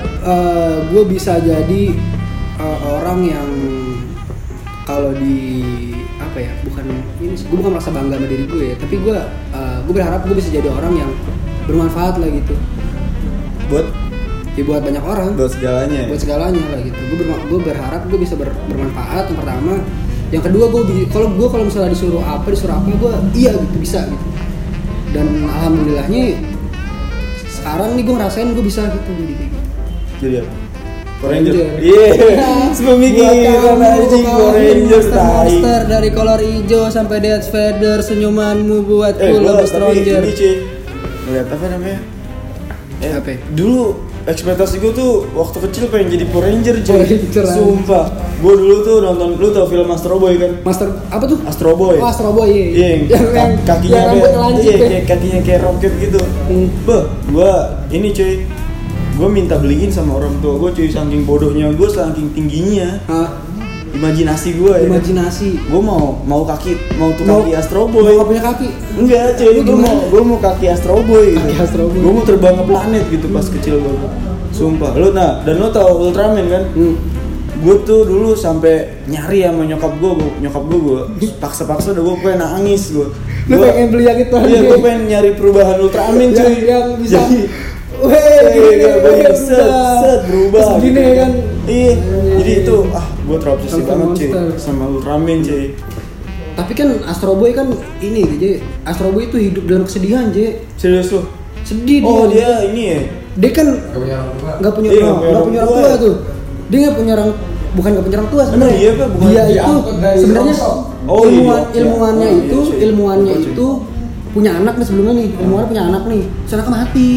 gue 0.94 1.04
bisa 1.10 1.42
jadi 1.42 1.84
eh, 2.62 2.80
orang 2.86 3.20
yang 3.26 3.50
kalau 4.86 5.10
di 5.18 5.85
apa 6.36 6.44
ya 6.44 6.52
bukan 6.68 6.84
ini 7.24 7.32
gue 7.40 7.56
bukan 7.64 7.72
merasa 7.80 7.96
bangga 7.96 8.20
sama 8.20 8.28
diri 8.28 8.44
gue 8.44 8.64
ya 8.68 8.76
tapi 8.76 9.00
gue 9.00 9.16
gue 9.88 9.94
berharap 9.96 10.28
gue 10.28 10.36
bisa 10.36 10.52
jadi 10.52 10.68
orang 10.68 10.94
yang 11.00 11.12
bermanfaat 11.64 12.20
lah 12.20 12.28
gitu. 12.28 12.60
Buat? 13.72 13.88
Ya 14.60 14.64
buat 14.68 14.84
banyak 14.84 15.00
orang. 15.00 15.40
Buat 15.40 15.56
segalanya 15.56 15.96
ya? 16.04 16.06
buat 16.12 16.20
segalanya 16.20 16.60
lah 16.76 16.80
gitu. 16.84 17.00
Gue 17.08 17.24
gue 17.24 17.60
berharap 17.64 18.04
gue 18.12 18.20
bisa 18.20 18.36
ber- 18.36 18.52
bermanfaat 18.68 19.32
yang 19.32 19.40
pertama. 19.40 19.74
Yang 20.36 20.44
kedua 20.52 20.66
gue 20.76 20.82
kalau 21.08 21.32
gue 21.32 21.48
kalau 21.48 21.64
misalnya 21.72 21.96
disuruh 21.96 22.20
apa 22.20 22.52
disuruh 22.52 22.76
apa 22.84 22.92
gue 22.92 23.12
iya 23.32 23.56
gitu 23.56 23.78
bisa 23.80 24.04
gitu. 24.04 24.28
Dan 25.16 25.48
alhamdulillahnya 25.48 26.36
sekarang 27.48 27.96
nih 27.96 28.04
gue 28.04 28.16
ngerasain 28.20 28.52
gue 28.52 28.66
bisa 28.68 28.92
gitu 28.92 29.10
jadi 29.16 29.34
gitu. 29.40 29.58
Jadi 30.20 30.36
apa 30.44 30.65
Power 31.26 31.34
Ranger. 31.34 31.54
Ranger. 31.54 31.70
iya. 31.82 32.06
Buat 32.16 32.74
sepemikiran 32.78 33.34
anjing 33.82 34.24
Power 34.24 34.54
Ranger 34.54 35.02
monster, 35.10 35.80
dari 35.90 36.10
kolor 36.14 36.40
hijau 36.40 36.84
sampai 36.88 37.18
Death 37.20 37.50
Vader 37.50 37.98
senyumanmu 38.00 38.86
buat 38.86 39.18
eh 39.18 39.34
lebih 39.34 39.66
stronger 39.66 40.22
ini 40.22 40.32
cuy. 40.32 40.54
Ngeliat 41.26 41.48
apa 41.50 41.66
namanya? 41.68 42.00
Eh, 42.96 43.12
Apa? 43.12 43.36
dulu 43.52 43.98
ekspektasi 44.26 44.82
gue 44.82 44.90
tuh 44.90 45.30
waktu 45.38 45.58
kecil 45.70 45.84
pengen 45.90 46.14
jadi 46.14 46.26
Power 46.30 46.46
Ranger 46.46 46.76
cuy. 46.82 47.02
Ranger, 47.02 47.46
sumpah. 47.46 48.06
Gue 48.36 48.54
dulu 48.54 48.76
tuh 48.84 48.98
nonton 49.00 49.40
lu 49.40 49.48
tau 49.50 49.66
film 49.66 49.88
Astro 49.90 50.18
Boy 50.18 50.36
kan? 50.36 50.52
Master 50.62 50.92
apa 51.08 51.24
tuh? 51.26 51.40
Astro 51.46 51.72
Boy. 51.74 51.98
Oh 51.98 52.06
Astro 52.06 52.30
Boy 52.36 52.52
iya, 52.52 52.68
Iya, 52.68 52.88
yang, 52.92 53.02
ka- 53.32 53.58
kakinya 53.64 53.96
yang 53.96 54.10
kayak, 54.12 54.34
iya, 54.60 54.74
ya. 54.74 54.78
kayak 54.78 55.04
kakinya 55.08 55.40
kayak 55.42 55.62
roket 55.64 55.94
gitu. 55.98 56.20
Hmm. 56.50 56.68
Beh, 56.84 57.04
gua 57.32 57.52
ini 57.90 58.12
cuy, 58.12 58.44
gua 59.16 59.28
minta 59.28 59.56
beliin 59.56 59.88
sama 59.88 60.16
orang 60.16 60.36
tua 60.40 60.56
gua 60.56 60.70
cuy 60.70 60.88
saking 60.88 61.24
bodohnya 61.24 61.72
gua 61.72 61.88
saking 61.88 62.32
tingginya 62.32 63.00
Hah? 63.06 63.30
imajinasi 63.92 64.60
gua 64.60 64.76
ya. 64.76 64.92
imajinasi 64.92 65.56
Gua 65.66 65.80
mau 65.80 66.04
mau 66.22 66.44
kaki 66.44 66.76
mau 66.96 67.10
tuh 67.12 67.24
Mau- 67.24 67.42
kaki 67.42 67.52
Astro 67.56 67.88
mau 67.88 68.04
Boy. 68.04 68.12
nggak 68.14 68.28
punya 68.28 68.44
kaki 68.44 68.68
Enggak 68.96 69.26
cuy, 69.36 69.56
gua 69.62 69.78
mau 69.78 69.96
gua 70.06 70.22
mau 70.26 70.38
kaki 70.38 70.66
Astro 70.68 71.00
Boy 71.02 71.26
gitu. 71.32 71.40
Kaki 71.42 71.56
Astro 71.58 71.84
Boy. 71.88 72.00
Gua 72.00 72.12
mau 72.12 72.24
terbang 72.24 72.56
ke 72.56 72.64
planet 72.66 73.04
gitu 73.10 73.26
pas 73.30 73.46
kecil 73.50 73.76
gua. 73.80 74.12
Sumpah, 74.52 74.96
lu 74.96 75.12
nah 75.12 75.44
dan 75.44 75.60
lu 75.60 75.68
tau 75.68 76.00
Ultraman 76.02 76.48
kan? 76.48 76.64
hmm. 76.72 76.96
gue 77.56 77.76
tuh 77.82 78.04
dulu 78.04 78.36
sampai 78.36 79.00
nyari 79.04 79.44
sama 79.44 79.64
nyokap 79.64 79.96
gue, 79.96 80.12
nyokap 80.40 80.64
gue 80.66 80.80
gue 80.82 81.02
paksa-paksa 81.40 81.92
udah 81.92 82.04
gue 82.04 82.16
pengen 82.22 82.40
nangis 82.40 82.92
gue. 82.92 83.08
lu 83.48 83.56
pengen 83.58 83.88
beli 83.90 84.04
yang 84.06 84.16
itu 84.18 84.36
Iya, 84.36 84.60
gue 84.66 84.80
pengen 84.80 85.02
nyari 85.08 85.30
perubahan 85.34 85.80
Ultraman 85.80 86.20
yang, 86.26 86.36
cuy. 86.36 86.56
yang 86.62 86.86
bisa 86.96 87.16
Jadi, 87.18 87.40
Weh, 88.06 88.42
gini, 88.48 88.76
iya, 88.78 88.94
iya, 88.96 89.30
bisa. 89.30 89.56
set, 89.56 89.70
set, 90.00 90.20
berubah. 90.26 90.78
Gini 90.80 90.94
gitu. 90.96 91.12
kan. 91.16 91.32
Iya, 91.66 91.92
jadi 92.38 92.52
itu 92.62 92.76
ah 92.94 93.06
gue 93.20 93.38
terobsesi 93.42 93.74
Sama 93.74 93.90
banget 93.90 94.16
cuy 94.16 94.30
sama 94.56 94.84
Ultraman 94.88 95.38
cuy. 95.42 95.66
Tapi 96.56 96.72
kan 96.72 96.88
Astro 97.04 97.34
Boy 97.34 97.52
kan 97.52 97.68
ini 98.00 98.22
Je. 98.38 98.52
Astro 98.82 99.10
Boy 99.10 99.28
itu 99.28 99.38
hidup 99.42 99.66
dalam 99.66 99.84
kesedihan, 99.84 100.30
Je. 100.30 100.62
Serius 100.78 101.10
lu? 101.10 101.26
Sedih 101.62 102.06
Oh 102.06 102.30
dia. 102.30 102.62
dia 102.62 102.70
ini 102.70 102.82
ya? 102.88 103.00
Dia 103.36 103.52
kan 103.52 103.68
Gak 103.74 103.92
punya 103.92 104.16
orang 104.16 104.36
tua. 104.38 104.52
nggak 104.56 104.74
punya 104.74 104.90
Iya, 104.90 105.02
nggak 105.02 105.18
nggak 105.18 105.34
orang 105.36 105.68
tua 105.68 105.82
ya. 105.84 105.96
tuh. 105.98 106.16
Dia 106.66 106.78
nggak 106.80 106.96
punya 106.96 107.14
orang 107.14 107.30
bukan 107.76 107.90
nggak 107.92 108.06
punya 108.06 108.18
orang 108.22 108.30
tua 108.32 108.44
sebenarnya. 108.46 108.78
Iya, 108.78 108.92
Pak? 108.94 109.08
Bukan 109.10 109.28
dia 109.28 109.44
itu 109.50 109.74
sebenarnya. 110.22 110.56
Oh, 111.06 111.22
iya, 111.22 111.28
ilmuwan 111.28 111.62
iya. 111.66 111.76
ilmuwannya 111.76 112.26
Oh, 112.26 112.32
iya, 112.32 112.44
itu 112.46 112.58
cuy. 112.62 112.78
ilmuwannya 112.80 113.34
cuy. 113.36 113.46
itu 113.52 113.68
punya 114.32 114.52
anak 114.54 114.74
nih 114.76 114.86
sebelumnya 114.86 115.14
nih 115.16 115.28
ilmuwannya 115.40 115.70
punya 115.70 115.84
anak 115.86 116.04
nih 116.06 116.22
terus 116.44 116.54
anaknya 116.56 116.74
mati 116.76 117.10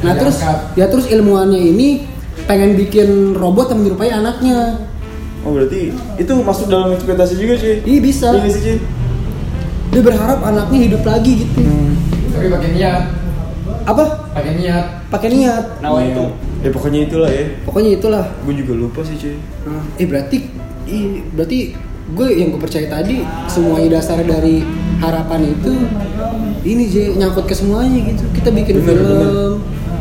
nah 0.00 0.12
terus 0.16 0.36
ya 0.76 0.86
terus 0.88 1.06
ilmuwannya 1.08 1.60
ini 1.60 1.88
pengen 2.48 2.74
bikin 2.74 3.36
robot 3.36 3.72
yang 3.72 3.84
menyerupai 3.84 4.10
anaknya 4.10 4.88
Oh 5.40 5.56
berarti 5.56 5.88
itu 6.20 6.32
masuk 6.44 6.68
dalam 6.68 6.92
ekspektasi 6.92 7.40
juga 7.40 7.56
cuy? 7.56 7.80
Iya 7.80 8.00
bisa. 8.04 8.28
Iya 8.28 8.52
sih 8.52 8.76
dia 9.90 10.02
berharap 10.06 10.38
anaknya 10.44 10.78
hidup 10.86 11.02
lagi 11.02 11.32
gitu 11.48 11.64
Hmm. 11.64 11.96
Tapi 12.30 12.46
pakai 12.46 12.70
niat, 12.78 13.02
apa 13.88 14.04
pakai 14.36 14.52
niat. 14.54 14.84
pakai 15.10 15.28
niat 15.34 15.64
Nah 15.82 15.98
itu. 15.98 16.24
Ya 16.60 16.70
pokoknya 16.70 17.00
itulah 17.08 17.30
ya. 17.32 17.44
pokoknya 17.64 17.90
itulah 17.96 18.24
Gue 18.44 18.54
juga 18.54 18.72
lupa 18.76 19.00
sih 19.02 19.16
cuy. 19.16 19.34
Nah, 19.64 19.82
eh 19.96 20.06
berarti 20.06 20.38
ih, 20.86 21.24
berarti 21.32 21.58
gue 22.10 22.28
yang 22.36 22.48
gue 22.52 22.60
percaya 22.60 22.86
tadi 22.92 23.24
semuanya 23.48 23.98
dasar 23.98 24.20
dari 24.20 24.60
harapan 25.00 25.56
itu 25.56 25.72
ini 26.68 26.84
je 26.90 27.16
nyangkut 27.16 27.48
ke 27.48 27.54
semuanya 27.56 27.96
gitu 28.12 28.28
kita 28.36 28.50
bikin 28.52 28.82
Bener, 28.82 28.92
film 28.92 29.08
bener. 29.08 29.50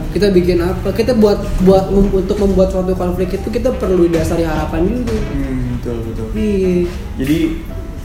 Kita 0.09 0.27
bikin 0.29 0.57
apa 0.59 0.89
kita 0.89 1.13
buat 1.13 1.37
buat 1.61 1.85
untuk 1.91 2.33
membuat 2.35 2.69
suatu 2.69 2.93
konflik 2.93 3.29
itu 3.31 3.47
kita 3.47 3.69
perlu 3.71 4.07
dasari 4.07 4.41
harapan 4.41 4.85
juga 4.85 5.13
Hmm, 5.29 5.77
betul 5.77 5.97
betul. 6.03 6.27
iya 6.33 6.89
Jadi 7.15 7.37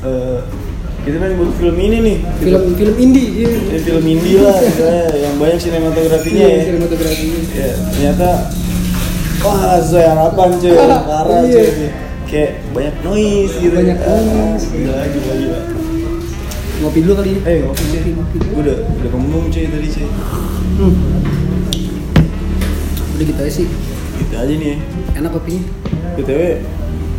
eh, 0.02 0.38
kita 1.00 1.16
kan 1.18 1.30
buat 1.34 1.52
film 1.54 1.76
ini 1.78 1.96
nih. 1.99 2.16
film 2.38 2.62
film 2.75 2.96
indie 2.99 3.28
iya. 3.38 3.50
Ya, 3.66 3.78
film 3.82 4.04
indie 4.06 4.37
lah, 4.38 4.56
misalnya 4.58 5.04
yang 5.18 5.34
banyak 5.34 5.58
sinematografinya 5.58 6.40
Iya, 6.40 6.49
ya. 6.50 6.62
sinematografinya 6.62 7.38
Ya, 7.52 7.68
ternyata 7.90 8.28
wah 9.40 9.76
sesuai 9.78 10.06
harapan 10.06 10.49
cuy, 10.54 10.73
parah 11.08 11.40
Iya. 11.42 11.62
cuy. 11.62 11.88
Kayak 12.25 12.50
banyak 12.70 12.96
noise 13.02 13.54
gitu. 13.54 13.75
Banyak 13.75 13.99
Ah, 13.99 14.18
noise. 14.18 14.66
Gila, 14.66 14.96
gila, 15.06 15.34
gila. 15.38 15.61
ngopi 16.75 16.99
dulu 17.00 17.14
kali 17.14 17.30
ya 17.30 17.40
Eh, 17.46 17.58
ngopi 17.62 17.84
cuy. 17.87 18.00
Gue 18.12 18.61
udah 18.61 18.76
udah 18.94 19.11
kembung 19.11 19.44
cuy 19.49 19.64
tadi 19.66 19.88
cuy. 19.90 20.06
hmm. 20.75 20.94
Udah 23.24 23.32
gitu 23.32 23.40
aja 23.40 23.52
sih 23.54 23.66
Gitu 24.14 24.34
aja 24.36 24.52
nih 24.52 24.68
ya. 24.68 24.76
enak 25.16 25.30
kopinya 25.32 25.62
BTW 26.14 26.40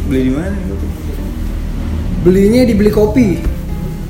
beli 0.06 0.22
di 0.22 0.32
mana? 0.32 0.54
belinya 2.22 2.62
dibeli 2.64 2.90
kopi 2.90 3.28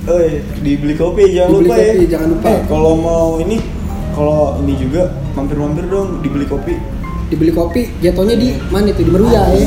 Oh 0.05 0.21
iya, 0.21 0.37
dibeli 0.61 0.93
kopi 0.93 1.23
jangan 1.33 1.49
Dibeli 1.49 1.65
lupa 1.65 1.75
ya. 1.75 1.85
kopi, 1.89 2.03
jangan 2.05 2.27
lupa. 2.29 2.45
Eh, 2.47 2.59
kalau 2.69 2.93
mau 2.93 3.27
ini, 3.41 3.57
kalau 4.13 4.61
ini 4.61 4.73
juga 4.77 5.01
mampir-mampir 5.33 5.81
dong 5.83 6.21
dibeli 6.21 6.45
kopi. 6.45 6.77
dibeli 7.25 7.49
kopi 7.49 7.89
jatuhnya 7.99 8.37
di 8.37 8.53
mana 8.69 8.85
itu 8.87 9.01
di 9.01 9.09
Meruya 9.09 9.49
ya. 9.49 9.65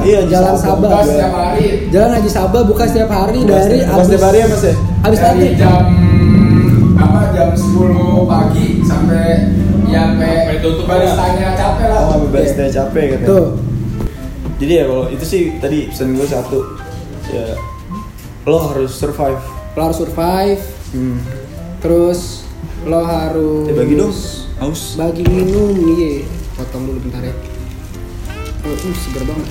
Iya, 0.00 0.20
Jalan 0.30 0.54
Sabah. 0.54 0.78
Sabah 0.78 0.78
Buka 0.86 1.02
setiap 1.02 1.34
hari. 1.34 1.66
Jalan 1.90 2.10
Haji 2.14 2.30
Sabah 2.30 2.62
buka 2.62 2.84
setiap 2.86 3.10
hari 3.10 3.38
dari 3.42 3.78
Pas 3.82 4.04
setiap 4.06 4.22
hari 4.22 4.38
ya 4.38 4.46
mas 4.46 4.62
ya? 4.62 4.74
abis 5.00 5.18
Dari 5.18 5.26
tadi 5.42 5.46
jam 5.58 5.82
apa 6.94 7.20
jam 7.34 7.48
10 7.50 8.30
pagi 8.30 8.66
ya 8.78 8.86
Sampai 8.86 9.26
tutup 10.60 10.84
baristanya 10.84 11.54
capek 11.54 11.86
lah. 11.88 12.00
Oh, 12.08 12.16
bebas 12.26 12.52
deh 12.52 12.68
capek 12.68 13.04
katanya. 13.14 13.28
tuh 13.28 13.46
Jadi 14.58 14.72
ya 14.74 14.84
kalau 14.84 15.06
itu 15.06 15.22
sih 15.22 15.42
tadi 15.62 15.86
pesan 15.86 16.18
gue 16.18 16.26
satu, 16.26 16.58
ya 17.30 17.54
lo 18.42 18.58
harus 18.68 18.90
survive. 18.90 19.38
lo 19.72 19.80
harus 19.84 19.98
survive. 19.98 20.62
Hmm. 20.90 21.20
terus 21.78 22.42
lo 22.82 23.04
harus 23.04 23.70
Eh, 23.70 23.76
bagi 23.76 23.94
dong, 23.94 24.10
haus. 24.58 24.98
bagi 24.98 25.22
minum. 25.22 25.78
Iya. 25.94 26.26
Potong 26.56 26.90
dulu 26.90 26.98
bentar 27.06 27.22
ya. 27.22 27.30
Oh, 28.66 28.74
uh, 28.74 28.94
seger 28.98 29.22
banget. 29.22 29.46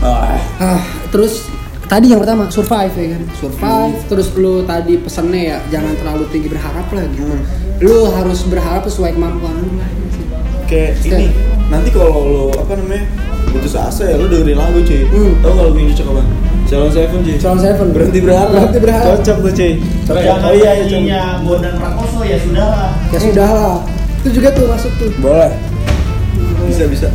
Ah, 0.00 0.38
ah 0.62 0.82
terus 1.10 1.50
tadi 1.84 2.14
yang 2.14 2.22
pertama 2.22 2.46
survive 2.46 2.94
ya 2.94 3.06
kan? 3.18 3.22
Survive. 3.34 3.98
Terus 4.06 4.28
lu 4.38 4.62
tadi 4.62 4.94
pesennya 4.96 5.42
ya 5.42 5.56
jangan 5.68 5.98
terlalu 5.98 6.24
tinggi 6.30 6.46
berharap 6.46 6.86
lah 6.94 7.04
gitu. 7.10 7.26
Hmm. 7.26 7.42
Lu 7.80 8.12
harus 8.12 8.44
berharap 8.44 8.84
sesuai 8.84 9.16
kemampuan 9.16 9.56
lu 9.56 9.80
lah 9.80 9.90
kayak 10.68 11.00
Step. 11.00 11.16
ini. 11.18 11.28
Nanti 11.66 11.88
kalau 11.90 12.14
lo 12.28 12.44
apa 12.54 12.78
namanya 12.78 13.08
putus 13.50 13.74
asa 13.74 14.06
ya 14.06 14.14
lo 14.20 14.28
dengerin 14.28 14.54
lagu 14.54 14.78
cuy. 14.84 15.02
Hmm. 15.08 15.32
Tau 15.42 15.52
kalau 15.56 15.70
ini 15.74 15.90
cocok 15.90 16.06
apa? 16.14 16.22
Salon 16.68 16.90
Seven 16.92 17.18
cuy. 17.24 17.36
Salon 17.40 17.58
Seven. 17.58 17.86
Berhenti 17.90 18.18
berharap. 18.22 18.48
Berhenti 18.54 18.78
berharap. 18.78 19.06
Cocok 19.18 19.36
tuh 19.42 19.52
cuy. 19.56 19.72
Kalau 20.06 20.20
Cocok. 20.20 20.22
yang 20.22 20.40
Oh 20.44 20.52
iya, 20.54 20.70
iya, 20.70 20.84
coba. 20.84 20.94
ininya 20.94 21.22
Bondan 21.42 21.74
Prakoso 21.80 22.20
ya 22.22 22.38
sudah 22.38 22.66
lah. 22.68 22.90
ya 23.10 23.18
sudah 23.18 23.48
lah 23.50 23.76
itu 24.20 24.28
juga 24.36 24.48
tuh 24.52 24.64
masuk 24.68 24.92
tuh 25.00 25.08
Boleh. 25.18 25.52
Bisa 26.68 26.84
bisa. 26.86 27.08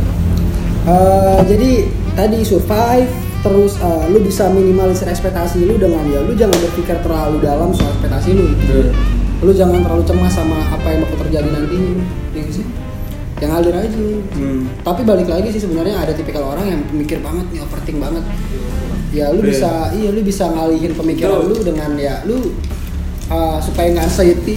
Eh, 0.86 1.38
jadi 1.46 1.70
tadi 2.12 2.38
survive 2.42 3.10
terus 3.40 3.78
eh, 3.78 4.02
lu 4.10 4.18
bisa 4.20 4.50
minimalisir 4.50 5.06
ekspektasi 5.06 5.62
lu 5.64 5.78
dengan 5.78 6.02
ya 6.10 6.18
lu 6.20 6.34
jangan 6.34 6.58
berpikir 6.58 6.98
terlalu 7.00 7.38
dalam 7.40 7.70
soal 7.70 7.94
ekspektasi 7.94 8.34
lu 8.34 8.50
Bener. 8.66 8.90
Lu 9.38 9.52
jangan 9.52 9.80
terlalu 9.80 10.02
cemas 10.02 10.32
sama 10.32 10.56
apa 10.66 10.86
yang 10.88 11.00
bakal 11.02 11.16
terjadi 11.20 11.48
nanti 11.48 11.76
ya 12.32 12.42
sih 12.50 12.64
yang 13.36 13.50
ngalir 13.52 13.74
aja 13.74 13.98
Hmm. 14.32 14.64
tapi 14.80 15.00
balik 15.02 15.26
lagi 15.26 15.48
sih 15.50 15.60
sebenarnya 15.60 15.96
ada 15.98 16.12
tipikal 16.12 16.44
orang 16.46 16.66
yang 16.68 16.80
pemikir 16.84 17.20
banget 17.20 17.44
nih 17.50 17.60
overthink 17.60 17.98
banget 17.98 18.24
ya 19.10 19.28
lu 19.28 19.40
Iya. 19.40 19.48
bisa 19.48 19.70
iya 19.92 20.08
lu 20.08 20.20
bisa 20.20 20.44
ngalihin 20.46 20.92
pemikiran 20.92 21.40
Betul. 21.40 21.50
lu 21.50 21.56
dengan 21.62 21.90
ya 21.96 22.24
lu 22.24 22.52
uh, 23.26 23.56
supaya 23.58 23.92
nggak 23.92 24.06
anxiety 24.06 24.56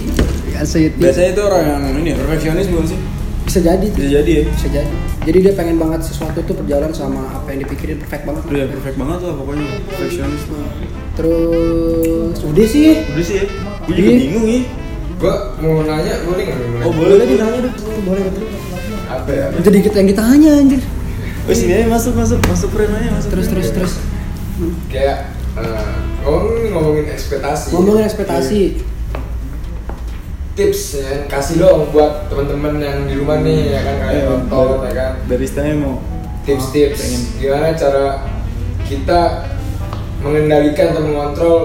anxiety 0.50 0.96
Biasanya 0.96 1.28
itu 1.30 1.42
orang 1.42 1.62
yang 1.62 1.82
ini 1.98 2.10
perfeksionis 2.14 2.66
bukan 2.68 2.86
sih? 2.86 2.98
bisa 3.42 3.58
jadi 3.60 3.84
tuh 3.84 3.98
Bisa 3.98 4.10
jadi 4.14 4.30
ya. 4.32 4.42
bisa 4.48 4.68
jadi 4.70 4.94
jadi 5.20 5.38
dia 5.42 5.52
pengen 5.52 5.76
banget 5.76 6.00
sesuatu 6.02 6.40
tuh 6.40 6.54
berjalan 6.54 6.88
sama 6.90 7.20
apa 7.30 7.48
yang 7.50 7.60
dipikirin 7.62 7.96
perfect 7.98 8.24
banget 8.24 8.42
Udah 8.42 8.64
perfect 8.70 8.96
banget 8.96 9.18
lah 9.20 9.34
pokoknya 9.34 9.66
perfeksionis 9.86 10.42
tuh. 10.42 10.64
terus 11.14 12.38
udah 12.42 12.66
sih 12.66 12.84
Udah 13.06 13.22
sih 13.22 13.36
ya. 13.36 13.44
Gue 13.80 13.94
juga 13.94 14.08
Iya. 14.08 14.18
bingung 14.18 14.46
ya. 14.46 14.60
Gua 15.16 15.34
mau 15.58 15.82
nanya 15.82 16.14
boleh 16.22 16.44
nggak? 16.46 16.80
Oh, 16.80 16.92
boleh 16.94 17.14
boleh 17.18 17.36
nanya 17.36 17.58
dong 17.62 17.74
boleh 18.02 18.22
betul 18.26 18.44
Apa 19.06 19.30
ya? 19.30 19.44
jadi 19.58 19.78
kita 19.82 19.96
yang 19.98 20.08
kita 20.08 20.22
hanya 20.24 20.50
anjir 20.56 20.80
Oh 21.42 21.52
sini 21.52 21.72
aja 21.74 21.86
masuk 21.86 22.12
masuk 22.14 22.38
masuk 22.42 22.68
keren 22.70 22.90
aja 22.90 23.08
masuk. 23.10 23.28
terus 23.30 23.46
terus 23.46 23.68
terus 23.70 23.92
Kayak 24.86 25.32
eh, 25.54 25.92
ngomongin 26.22 26.70
ngomongin 26.70 27.06
ekspektasi. 27.10 27.72
ngomongin 27.72 28.04
ekspektasi 28.06 28.60
tips 30.50 30.98
ya 30.98 31.10
kasih 31.26 31.62
dong 31.62 31.88
buat 31.90 32.26
teman-teman 32.26 32.76
yang 32.78 32.98
di 33.06 33.14
rumah 33.14 33.38
nih 33.40 33.70
ya 33.70 33.80
kan 33.80 33.94
kayak 33.98 34.12
Iya, 34.12 34.24
nonton 34.28 34.68
ya 34.82 34.92
kan. 34.92 35.12
dari 35.24 35.42
istilahnya 35.42 35.76
mau 35.78 35.94
tips-tips 36.42 37.00
gimana 37.38 37.72
cara 37.72 38.26
kita 38.82 39.20
mengendalikan 40.20 40.92
atau 40.92 41.02
mengontrol 41.02 41.58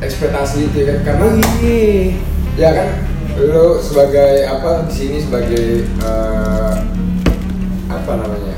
ekspektasi 0.00 0.66
itu 0.66 0.76
ya 0.80 0.86
kan. 0.88 1.00
Karena 1.04 1.26
Iya. 1.60 2.16
ya 2.56 2.70
kan 2.72 2.88
lu 3.36 3.78
sebagai 3.78 4.44
apa 4.44 4.84
di 4.84 4.92
sini 4.92 5.16
sebagai 5.20 5.64
eh, 5.86 6.72
apa 7.86 8.12
namanya 8.16 8.56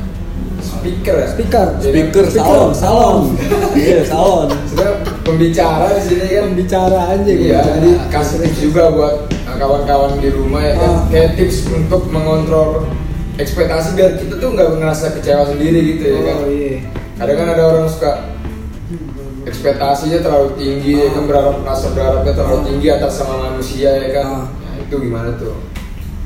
speaker 0.62 1.14
ya? 1.18 1.28
Speaker. 1.28 1.66
Jadi, 1.78 1.92
speaker 2.08 2.24
salon. 2.30 2.70
Salon. 2.72 3.16
Iya 3.76 4.06
salon. 4.06 4.48
Sebenarnya 4.70 4.96
pembicara 5.20 5.86
di 5.92 6.02
sini 6.02 6.26
kan. 6.30 6.46
Bicara 6.54 7.00
aja 7.12 7.32
iya 7.32 7.60
jadi 7.66 7.90
kasih 8.08 8.36
tips 8.46 8.58
juga 8.62 8.84
buat 8.94 9.14
kawan-kawan 9.54 10.16
di 10.16 10.28
rumah 10.28 10.60
ya 10.60 10.74
kan 10.74 10.90
Ah. 10.90 11.00
kayak 11.08 11.30
tips 11.34 11.68
untuk 11.68 12.08
mengontrol 12.08 12.86
ekspektasi 13.34 13.94
biar 13.94 14.16
kita 14.16 14.36
tuh 14.36 14.52
nggak 14.52 14.68
ngerasa 14.76 15.16
kecewa 15.16 15.44
sendiri 15.46 15.96
gitu 15.96 16.04
ya 16.06 16.20
kan 16.22 16.36
Oh 16.38 16.48
iya. 16.48 16.78
kadang 17.16 17.36
kan 17.38 17.48
ada 17.50 17.62
orang 17.66 17.86
suka 17.86 18.10
ekspektasinya 19.42 20.18
terlalu 20.20 20.48
tinggi 20.54 20.92
ya 20.98 21.08
kan 21.10 21.24
berharap 21.24 21.56
rasa 21.62 21.90
berharapnya 21.90 22.32
terlalu 22.32 22.60
tinggi 22.64 22.86
atas 22.88 23.12
sama 23.14 23.34
manusia 23.48 23.90
ya 23.90 24.08
kan 24.12 24.26
Ah. 24.26 24.44
Nah, 24.46 24.74
itu 24.78 24.94
gimana 24.98 25.30
tuh 25.36 25.54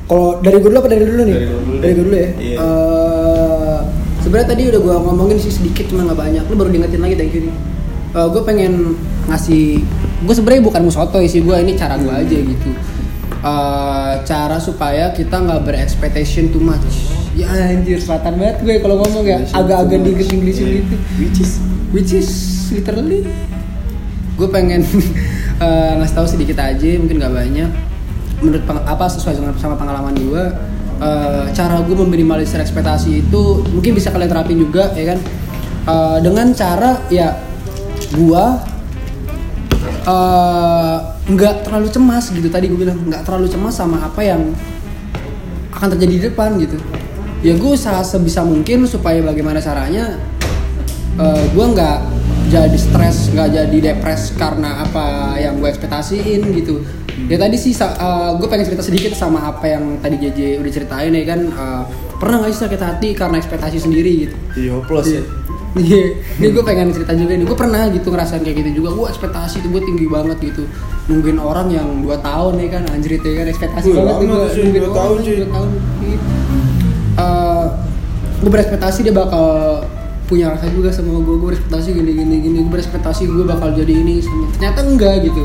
Kalau 0.07 0.39
dari 0.39 0.55
gue 0.57 0.69
dulu 0.69 0.79
apa 0.79 0.87
dari 0.87 1.03
dulu 1.03 1.21
nih? 1.21 1.35
Dari 1.35 1.45
gua 1.45 1.59
dulu 1.59 1.77
Dari 1.77 1.93
dulu 1.93 2.13
ya. 2.15 2.29
Iya. 2.33 2.55
Eh, 2.57 3.77
Sebenarnya 4.17 4.47
tadi 4.49 4.61
udah 4.65 4.79
gue 4.81 4.95
ngomongin 5.01 5.37
sih 5.37 5.47
sedikit 5.49 5.87
cuma 5.87 6.03
nggak 6.03 6.15
banyak. 6.17 6.43
Lu 6.47 6.55
baru 6.55 6.67
diingetin 6.69 6.99
lagi 6.99 7.15
thank 7.15 7.31
you 7.31 7.43
nih. 7.43 7.55
gue 8.17 8.41
pengen 8.41 8.95
ngasih, 9.25 9.83
gue 10.21 10.33
sebenarnya 10.33 10.63
bukan 10.63 10.81
musotoy 10.81 11.27
sih 11.27 11.39
gue 11.39 11.53
ini 11.53 11.75
cara 11.75 11.95
gue 11.95 12.07
Hmm. 12.07 12.23
aja 12.23 12.33
gitu. 12.35 12.69
Eh, 13.47 14.13
cara 14.27 14.59
supaya 14.59 15.15
kita 15.15 15.39
nggak 15.39 15.63
berekspektation 15.63 16.51
too 16.51 16.59
much. 16.59 16.83
Ya 17.31 17.47
anjir 17.47 18.01
selatan 18.01 18.35
banget 18.35 18.59
gue 18.65 18.75
kalau 18.83 18.99
ngomong 18.99 19.23
ya 19.23 19.39
agak-agak 19.55 20.03
di 20.03 20.11
Inggris 20.19 20.57
Iya. 20.59 20.83
gitu. 20.83 20.95
which 21.21 21.39
is 21.39 21.51
Which 21.87 22.11
is 22.11 22.29
literally 22.75 23.23
gue 24.35 24.49
pengen 24.51 24.83
eh, 25.63 25.91
ngasih 25.95 26.15
tahu 26.17 26.27
sedikit 26.27 26.59
aja 26.59 26.99
mungkin 26.99 27.23
nggak 27.23 27.31
banyak 27.31 27.69
menurut 28.43 28.63
apa 28.67 29.05
sesuai 29.07 29.39
dengan 29.39 29.55
sama 29.55 29.79
pengalaman 29.79 30.11
gue 30.13 30.43
eh, 30.99 31.45
cara 31.55 31.79
gue 31.79 31.95
meminimalisir 31.95 32.59
ekspektasi 32.59 33.23
itu 33.23 33.63
mungkin 33.71 33.95
bisa 33.95 34.11
kalian 34.11 34.27
terapin 34.27 34.59
juga 34.59 34.91
ya 34.91 35.15
kan 35.15 35.19
Eh, 35.87 36.17
dengan 36.19 36.51
cara 36.51 36.99
ya 37.07 37.31
gue 38.11 38.45
eh, 40.03 40.97
nggak 41.27 41.67
terlalu 41.67 41.87
cemas 41.91 42.31
gitu. 42.31 42.47
Tadi 42.47 42.71
gue 42.71 42.79
bilang 42.79 42.99
nggak 43.03 43.27
terlalu 43.27 43.51
cemas 43.51 43.75
sama 43.75 44.03
apa 44.07 44.23
yang 44.23 44.55
akan 45.75 45.87
terjadi 45.93 46.13
di 46.13 46.23
depan 46.31 46.55
gitu. 46.57 46.79
Ya 47.45 47.53
gue 47.53 47.71
usaha 47.71 48.01
sebisa 48.01 48.41
mungkin 48.41 48.87
supaya 48.89 49.21
bagaimana 49.21 49.61
caranya 49.61 50.17
gue 51.53 51.65
nggak 51.65 51.99
jadi 52.47 52.77
stres 52.79 53.33
nggak 53.35 53.49
jadi 53.53 53.77
depres 53.91 54.31
karena 54.39 54.87
apa 54.87 55.35
yang 55.35 55.59
gue 55.59 55.67
ekspektasiin 55.67 56.41
gitu. 56.63 56.81
Ya 57.27 57.35
tadi 57.41 57.57
sih 57.59 57.75
gue 58.39 58.47
pengen 58.47 58.65
cerita 58.65 58.85
sedikit 58.85 59.11
sama 59.17 59.51
apa 59.51 59.67
yang 59.67 59.99
tadi 59.99 60.15
JJ 60.21 60.63
udah 60.63 60.71
ceritain 60.71 61.11
ya 61.11 61.25
kan. 61.27 61.39
Eh, 61.43 61.83
pernah 62.17 62.41
nggak 62.41 62.49
sih 62.55 62.61
sakit 62.65 62.81
hati 62.81 63.09
karena 63.13 63.37
ekspektasi 63.37 63.77
sendiri 63.77 64.11
gitu? 64.25 64.35
Iya 64.57 64.71
hopeless 64.79 65.11
ya 65.11 65.21
Iya, 65.75 66.15
ini 66.39 66.47
gue 66.49 66.63
pengen 66.63 66.89
cerita 66.89 67.11
juga 67.11 67.35
nih. 67.35 67.43
Gue 67.43 67.53
pernah 67.53 67.85
gitu 67.89 68.07
ngerasain 68.07 68.41
kayak 68.41 68.57
gitu 68.57 68.81
juga. 68.81 68.89
Gue 68.93 69.05
ekspektasi 69.09 69.59
itu 69.59 69.67
gue 69.67 69.81
tinggi 69.83 70.05
banget 70.07 70.37
gitu. 70.41 70.63
Nungguin 71.05 71.37
orang 71.37 71.67
yang 71.69 71.87
2 72.01 72.17
tahun 72.17 72.53
ya 72.57 72.67
kan, 72.71 72.83
anjir 72.89 73.11
itu 73.13 73.27
ya 73.27 73.35
kan 73.41 73.47
ekspektasi 73.47 73.85
Wih, 73.85 73.95
banget 73.95 74.07
lama 74.09 74.21
gue 74.21 74.27
tuh, 74.27 74.47
cuy, 74.47 74.61
nungguin 74.63 74.81
dua 74.81 74.87
orang 74.87 74.97
tahun, 74.97 75.13
yang 75.13 75.25
cuy. 75.25 75.35
dua 75.37 75.49
tahun. 75.51 75.69
gue 78.37 78.51
berekspektasi 78.53 78.99
dia 79.01 79.11
bakal 79.11 79.45
punya 80.27 80.53
rasa 80.53 80.69
juga 80.69 80.89
sama 80.89 81.17
gue. 81.17 81.35
Gue 81.35 81.47
berekspektasi 81.51 81.87
gini 81.91 82.11
gini 82.15 82.35
gini. 82.39 82.57
Gue 82.63 82.71
berekspektasi 82.73 83.25
gue 83.25 83.45
bakal 83.45 83.73
jadi 83.73 83.93
ini. 83.97 84.21
sama- 84.21 84.49
Ternyata 84.53 84.79
enggak 84.83 85.15
gitu. 85.25 85.43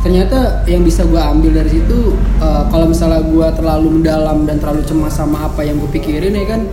Ternyata 0.00 0.38
yang 0.64 0.80
bisa 0.80 1.04
gue 1.04 1.20
ambil 1.20 1.52
dari 1.54 1.70
situ, 1.70 2.16
eh, 2.40 2.62
kalau 2.66 2.88
misalnya 2.88 3.20
gue 3.20 3.46
terlalu 3.52 4.00
mendalam 4.00 4.48
dan 4.48 4.56
terlalu 4.56 4.80
cemas 4.82 5.12
sama 5.12 5.44
apa 5.44 5.60
yang 5.60 5.76
gue 5.76 5.90
pikirin 5.90 6.32
ya 6.32 6.46
kan, 6.48 6.64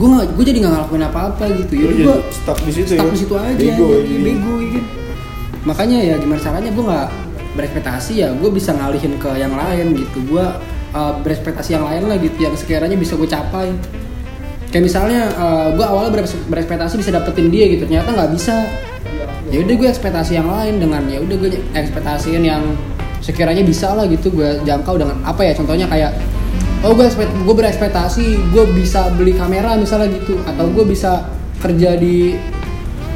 gue 0.00 0.08
nggak 0.08 0.26
gue 0.32 0.44
jadi 0.48 0.58
nggak 0.64 0.72
ngelakuin 0.72 1.04
apa-apa 1.04 1.44
gitu. 1.60 1.72
Jadi 1.76 1.84
jadi 1.84 2.04
gue 2.08 2.16
stuck 2.32 2.58
di 2.64 2.72
situ 2.72 2.92
stuck 2.96 3.04
ya? 3.04 3.12
di 3.12 3.20
situ 3.20 3.34
aja 3.36 3.52
Bego, 3.52 3.86
jadi 4.00 4.22
bego 4.24 4.54
ya 4.56 4.68
kan 4.72 4.84
makanya 5.60 5.98
ya 6.00 6.14
gimana 6.16 6.40
caranya 6.40 6.70
gue 6.72 6.84
nggak 6.88 7.08
berekspektasi 7.52 8.12
ya 8.16 8.28
gue 8.32 8.48
bisa 8.48 8.72
ngalihin 8.72 9.20
ke 9.20 9.30
yang 9.36 9.52
lain 9.52 9.92
gitu. 9.92 10.18
Gue 10.24 10.44
uh, 10.96 11.12
berekspektasi 11.20 11.76
yang 11.76 11.84
lain 11.84 12.08
lah 12.08 12.16
gitu 12.16 12.38
yang 12.40 12.56
sekiranya 12.56 12.96
bisa 12.96 13.12
gue 13.20 13.28
capai. 13.28 13.76
Kayak 14.72 14.84
misalnya 14.86 15.20
gue 15.74 15.82
awalnya 15.82 16.14
berekspektasi 16.48 16.94
bisa 17.02 17.10
dapetin 17.10 17.50
dia 17.50 17.66
gitu 17.68 17.84
ternyata 17.84 18.14
nggak 18.14 18.30
bisa. 18.32 18.54
Ya 19.50 19.66
udah 19.66 19.74
gue 19.74 19.88
ekspektasi 19.90 20.38
yang 20.38 20.46
lain 20.46 20.78
dengan 20.78 21.02
ya 21.10 21.18
udah 21.20 21.36
gue 21.36 21.50
ekspektasiin 21.74 22.40
yang 22.46 22.62
sekiranya 23.20 23.60
bisa 23.66 23.92
lah 23.92 24.08
gitu 24.08 24.32
gue 24.32 24.64
jangkau 24.64 24.96
dengan 24.96 25.20
apa 25.28 25.44
ya 25.44 25.52
contohnya 25.52 25.84
kayak 25.90 26.16
oh 26.80 26.92
gue 26.96 27.04
ekspekt 27.04 27.30
gue 27.32 27.54
berekspektasi 27.54 28.24
gue 28.50 28.64
bisa 28.72 29.12
beli 29.14 29.36
kamera 29.36 29.76
misalnya 29.76 30.08
gitu 30.16 30.40
atau 30.44 30.66
gue 30.72 30.84
bisa 30.84 31.28
kerja 31.60 31.96
di 31.96 32.34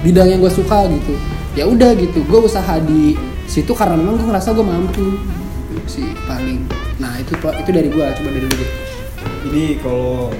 bidang 0.04 0.28
yang 0.28 0.40
gue 0.44 0.52
suka 0.52 0.84
gitu. 0.88 1.14
Ya 1.54 1.64
udah 1.64 1.94
gitu 1.96 2.20
gue 2.26 2.40
usaha 2.44 2.76
di 2.82 3.14
situ 3.46 3.72
karena 3.72 3.94
memang 3.96 4.20
gue 4.20 4.26
ngerasa 4.28 4.52
gue 4.52 4.66
mampu 4.66 5.16
sih 5.88 6.12
paling. 6.28 6.64
Nah 7.00 7.16
itu 7.18 7.32
itu 7.34 7.70
dari 7.72 7.88
gue 7.88 8.04
coba 8.04 8.28
dari 8.30 8.48
dulu 8.48 8.66
jadi 9.44 9.64
kalau 9.84 10.32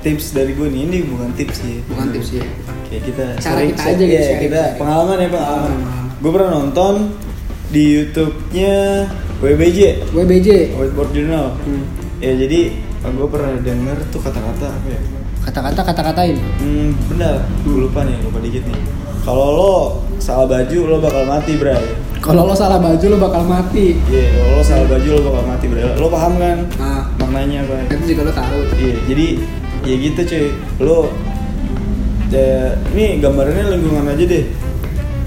tips 0.00 0.32
dari 0.32 0.52
gue 0.52 0.68
nih 0.68 0.82
ini 0.88 0.98
bukan 1.04 1.32
tips 1.36 1.60
sih. 1.60 1.80
Bukan 1.88 2.12
tips 2.12 2.28
ya 2.36 2.44
kayak 2.90 3.02
kita 3.06 3.24
Cara 3.38 3.54
sering 3.60 3.70
kita 3.70 3.82
aja 3.86 4.04
gitu, 4.04 4.18
sharing, 4.18 4.40
kita 4.42 4.60
sharing. 4.60 4.78
pengalaman 4.80 5.16
ya 5.16 5.28
pengalaman 5.30 5.70
Pengalaman. 5.70 6.04
gue 6.20 6.30
pernah 6.34 6.50
nonton 6.50 6.94
di 7.70 7.82
YouTube-nya 7.94 8.76
WBJ 9.40 9.80
WBJ 10.10 10.48
Whiteboard 10.74 11.10
Journal. 11.14 11.46
Hmm. 11.62 11.84
Ya 12.20 12.32
jadi 12.36 12.60
gue 13.00 13.28
pernah 13.32 13.56
denger 13.64 13.96
tuh 14.12 14.20
kata-kata 14.20 14.68
apa 14.68 14.88
ya? 14.92 15.00
Kata-kata 15.40 15.80
kata-katain? 15.88 16.36
Hmm, 16.60 16.92
benar 17.08 17.40
gue 17.64 17.88
lupa 17.88 18.04
nih 18.04 18.16
lupa 18.20 18.38
dikit 18.44 18.64
nih. 18.68 18.80
Kalau 19.24 19.48
lo 19.56 19.74
salah 20.20 20.44
baju 20.44 20.78
lo 20.84 20.96
bakal 21.00 21.24
mati 21.24 21.52
bray. 21.56 21.80
Kalau 22.20 22.44
lo 22.44 22.52
salah 22.52 22.76
baju 22.76 23.06
lo 23.08 23.16
bakal 23.16 23.42
mati. 23.48 23.96
Iya 24.12 24.36
kalau 24.36 24.52
lo 24.60 24.64
salah 24.64 24.86
baju 24.88 25.08
lo 25.16 25.20
bakal 25.32 25.44
mati 25.48 25.66
bray. 25.72 25.84
Lo 25.96 26.08
paham 26.12 26.32
kan? 26.36 26.58
Nah 26.76 27.02
maknanya 27.16 27.58
apa? 27.64 27.88
Itu 27.88 28.04
juga 28.12 28.22
lo 28.28 28.32
tahu. 28.36 28.58
Iya, 28.76 28.96
jadi 29.08 29.26
ya 29.88 29.94
gitu 29.96 30.20
cuy. 30.28 30.48
Lo 30.84 30.98
ya, 32.28 32.76
ini 32.92 33.18
gambarannya 33.24 33.64
lingkungan 33.80 34.12
aja 34.12 34.24
deh. 34.28 34.44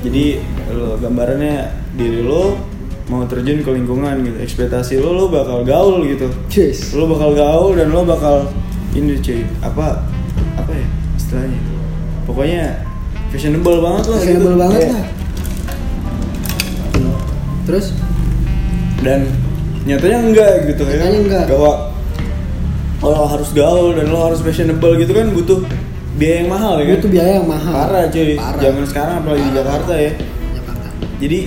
Jadi 0.05 0.25
lo 0.73 0.97
gambarannya 1.01 1.55
diri 1.97 2.21
lo 2.21 2.72
mau 3.05 3.23
terjun 3.23 3.59
ke 3.59 3.69
lingkungan 3.69 4.15
gitu. 4.21 4.37
Ekspektasi 4.39 4.97
lo 4.97 5.11
lo 5.13 5.25
bakal 5.27 5.63
gaul 5.63 6.03
gitu. 6.05 6.27
Cheers. 6.47 6.93
Lo 6.93 7.07
bakal 7.07 7.33
gaul 7.33 7.73
dan 7.73 7.89
lo 7.89 8.03
bakal 8.03 8.47
ini 8.91 9.17
cuy. 9.17 9.43
Apa 9.59 10.03
apa 10.55 10.71
ya 10.71 10.87
istilahnya? 11.13 11.59
Pokoknya 12.23 12.63
fashionable 13.29 13.79
banget 13.79 14.03
lah. 14.05 14.17
Fashionable 14.17 14.47
gitu. 14.49 14.61
banget 14.61 14.79
Kayak- 14.79 14.93
lah. 14.93 15.05
Terus 17.63 17.85
dan 18.99 19.19
nyatanya 19.83 20.17
enggak 20.21 20.51
gitu 20.65 20.83
ya 20.83 20.95
Nyatanya 20.97 21.19
enggak. 21.21 21.45
bahwa 21.47 21.73
lo 23.03 23.27
harus 23.27 23.49
gaul 23.51 23.91
dan 23.93 24.07
lo 24.07 24.19
harus 24.21 24.39
fashionable 24.39 24.95
gitu 24.95 25.11
kan 25.11 25.27
butuh 25.29 25.59
biaya 26.15 26.39
yang 26.39 26.49
mahal 26.49 26.79
ya 26.79 26.85
kan 26.85 26.95
butuh 26.97 27.11
biaya 27.11 27.31
yang 27.35 27.47
mahal. 27.49 27.73
parah 27.73 28.03
cuy 28.07 28.35
Parah. 28.35 28.61
zaman 28.61 28.83
sekarang 28.85 29.15
apalagi 29.19 29.41
di 29.41 29.47
Parah. 29.49 29.59
Jakarta 29.59 29.93
ya 29.97 30.11
Jakarta. 30.53 30.87
jadi 31.19 31.39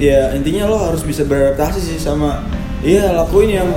ya 0.00 0.32
intinya 0.32 0.64
lo 0.64 0.80
harus 0.80 1.04
bisa 1.04 1.22
beradaptasi 1.22 1.78
sih 1.78 1.98
sama 2.00 2.42
iya 2.80 3.12
lakuin 3.12 3.52
yang 3.52 3.68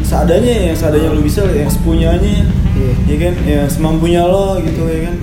seadanya 0.00 0.70
yang 0.70 0.76
seadanya 0.76 1.10
lo 1.10 1.20
bisa 1.20 1.42
yang 1.46 1.66
sepunyanya 1.68 2.46
Iya. 2.74 2.90
ya 3.06 3.16
kan 3.20 3.34
ya 3.46 3.60
semampunya 3.66 4.22
lo 4.22 4.58
gitu 4.58 4.82
ya 4.84 5.06
kan 5.06 5.14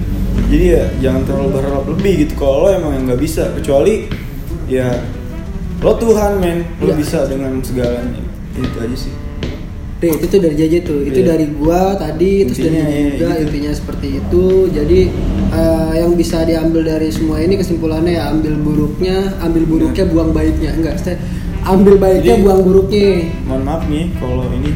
jadi 0.48 0.66
ya 0.68 0.84
jangan 1.02 1.22
terlalu 1.24 1.50
berharap 1.52 1.84
lebih 1.86 2.14
gitu 2.24 2.34
kalau 2.38 2.64
lo 2.64 2.70
emang 2.70 2.92
yang 2.96 3.04
nggak 3.08 3.22
bisa 3.22 3.52
kecuali 3.52 4.08
ya 4.68 4.88
lo 5.80 5.96
Tuhan 5.96 6.40
men 6.40 6.64
lo 6.80 6.92
Iya. 6.92 6.96
bisa 6.96 7.20
dengan 7.28 7.60
segalanya 7.60 8.24
itu 8.56 8.78
aja 8.78 8.98
sih 8.98 9.14
Deh, 10.02 10.18
itu 10.18 10.26
tuh 10.26 10.42
dari 10.42 10.58
JJ 10.58 10.82
tuh. 10.82 11.06
Itu 11.06 11.22
Iya. 11.22 11.38
dari 11.38 11.46
gua 11.54 11.94
tadi, 11.94 12.42
terus 12.42 12.58
dari 12.58 12.74
Intinya, 12.74 12.90
JJ 12.90 12.98
iya, 12.98 13.06
juga 13.14 13.30
gitu. 13.38 13.46
intinya 13.46 13.72
seperti 13.78 14.08
itu. 14.18 14.46
Jadi 14.74 15.00
eh, 15.52 15.94
yang 15.98 16.12
bisa 16.14 16.42
diambil 16.42 16.82
dari 16.88 17.08
semua 17.08 17.38
ini 17.38 17.56
kesimpulannya 17.56 18.14
ya 18.14 18.24
ambil 18.30 18.56
buruknya, 18.58 19.36
ambil 19.40 19.64
buruknya, 19.66 20.04
buang 20.06 20.32
baiknya. 20.32 20.72
Enggak, 20.74 20.96
saya 20.98 21.18
ambil 21.64 21.96
baiknya, 21.96 22.36
Jadi- 22.36 22.44
buang 22.44 22.62
buruknya. 22.62 23.10
mohon 23.44 23.62
maaf 23.62 23.84
nih 23.86 24.10
kalau 24.16 24.48
ini 24.50 24.72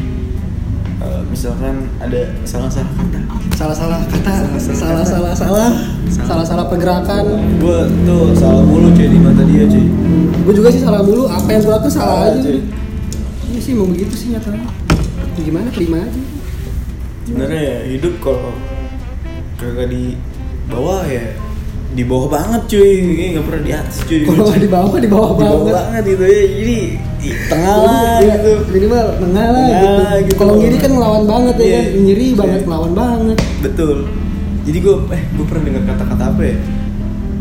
eh, 0.98 1.20
misalkan 1.26 1.74
ada 1.98 2.20
salah-salah 2.42 2.92
kata 2.92 3.18
Salah-salah 3.56 4.04
kata, 4.04 4.34
salah-salah 4.60 5.32
salah, 5.32 5.70
salah-salah 6.06 6.66
pergerakan. 6.68 7.24
gue 7.56 7.78
tuh 8.04 8.36
salah 8.36 8.60
mulu 8.60 8.92
cuy 8.92 9.08
di 9.08 9.16
mata 9.16 9.40
dia 9.42 9.64
cuy 9.64 9.86
Gue 10.44 10.52
juga 10.54 10.68
sih 10.68 10.78
salah 10.78 11.00
mulu, 11.00 11.24
apa 11.24 11.48
yang 11.50 11.64
gua 11.64 11.80
lakuin 11.80 11.88
salah 11.90 12.28
aja. 12.28 12.36
cuy. 12.38 12.60
Ini 13.46 13.58
sih 13.58 13.72
mau 13.72 13.88
begitu 13.88 14.12
sih 14.12 14.28
nyatanya. 14.30 14.68
Gimana 15.38 15.68
terima 15.70 15.98
aja. 15.98 16.20
sebenarnya 17.24 17.58
ya 17.58 17.78
hidup 17.88 18.14
kalau 18.20 18.52
kagak 19.56 19.88
di 19.88 20.14
bawah 20.66 21.02
ya 21.04 21.24
di 21.88 22.04
bawah 22.04 22.28
banget 22.28 22.62
cuy 22.68 22.92
nggak 23.32 23.44
pernah 23.44 23.62
di 23.62 23.72
atas 23.72 23.96
cuy 24.04 24.20
Kalau 24.22 24.52
di 24.52 24.68
bawah 24.68 24.96
di 24.96 25.08
bawah 25.08 25.28
di 25.32 25.40
bawah 25.40 25.62
banget. 25.64 25.72
banget 25.72 26.02
gitu 26.06 26.24
ya 26.24 26.42
jadi 26.52 26.78
di 27.16 27.30
tengah 27.48 27.74
lah 27.80 28.16
Iya, 28.16 28.34
gitu 28.36 28.52
Minimal 28.68 29.06
tengah 29.16 29.46
lah 29.48 29.64
gitu. 29.66 29.88
gitu. 30.22 30.32
Kalau 30.36 30.54
ngiri 30.56 30.76
kan 30.76 30.90
ngelawan 30.92 31.24
banget 31.24 31.54
ya 31.56 31.64
Iya. 31.64 31.80
kan. 31.80 31.86
Ngiri 31.98 32.26
banget 32.34 32.58
Iya. 32.58 32.66
ngelawan 32.66 32.92
banget. 32.92 33.38
betul 33.58 33.96
jadi 34.62 34.78
gue 34.78 34.96
eh 35.10 35.22
gue 35.30 35.44
pernah 35.46 35.62
dengar 35.64 35.82
kata-kata 35.86 36.24
apa 36.28 36.42
ya 36.42 36.56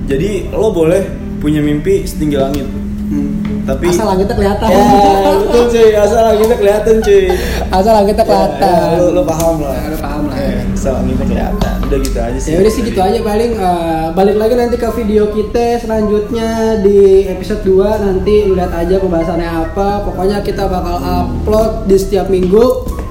jadi 0.06 0.30
lo 0.52 0.70
boleh 0.70 1.04
punya 1.38 1.60
mimpi 1.60 2.06
setinggi 2.06 2.38
langit 2.38 2.68
tapi 3.66 3.84
Asal 3.88 4.06
langitnya 4.08 4.36
kelihatan. 4.36 4.68
ya 4.68 4.86
betul 5.40 5.64
cuy 5.68 5.90
asal 5.94 6.22
langitnya 6.24 6.58
kelihatan 6.58 6.96
cuy 7.00 7.24
Asal 7.68 7.94
langitnya 7.94 8.24
kelihatan. 8.24 8.62
Ya, 8.62 8.92
ya, 8.92 9.00
lo, 9.00 9.08
lo 9.12 9.24
paham 9.24 9.56
lah 9.60 9.74
Ya, 9.76 9.88
lo 9.88 9.98
paham 9.98 10.24
lah. 10.26 10.38
Ya, 10.38 10.54
asal 10.68 10.92
langitnya 10.96 11.26
kelihatan 11.26 11.74
udah 11.86 12.00
gitu 12.02 12.18
aja 12.18 12.40
sih 12.40 12.50
Ya 12.50 12.58
udah 12.60 12.72
sih 12.72 12.82
gitu 12.84 13.00
aja 13.00 13.20
paling 13.22 13.52
eh, 13.54 14.06
balik 14.12 14.36
lagi 14.36 14.54
nanti 14.54 14.76
ke 14.76 14.90
video 14.92 15.24
kita 15.30 15.78
selanjutnya 15.80 16.50
di 16.82 17.00
episode 17.28 17.62
2 17.62 17.78
nanti 18.02 18.34
lu 18.44 18.54
lihat 18.54 18.72
aja 18.72 18.96
pembahasannya 18.98 19.46
apa. 19.48 20.02
Pokoknya 20.04 20.42
kita 20.42 20.66
bakal 20.66 20.98
upload 20.98 21.86
di 21.86 21.96
setiap 21.96 22.26
minggu 22.28 22.66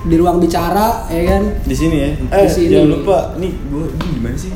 di 0.04 0.14
ruang 0.14 0.36
bicara 0.36 1.06
ya 1.08 1.22
kan. 1.24 1.42
di 1.62 1.72
sini 1.72 1.96
ya 1.96 2.10
Di 2.12 2.26
eh 2.36 2.46
sini. 2.46 2.68
jangan 2.68 2.88
lupa 2.92 3.18
nih 3.36 3.52
gue 3.54 3.84
ini 3.88 4.08
gimana 4.12 4.36
sih 4.36 4.52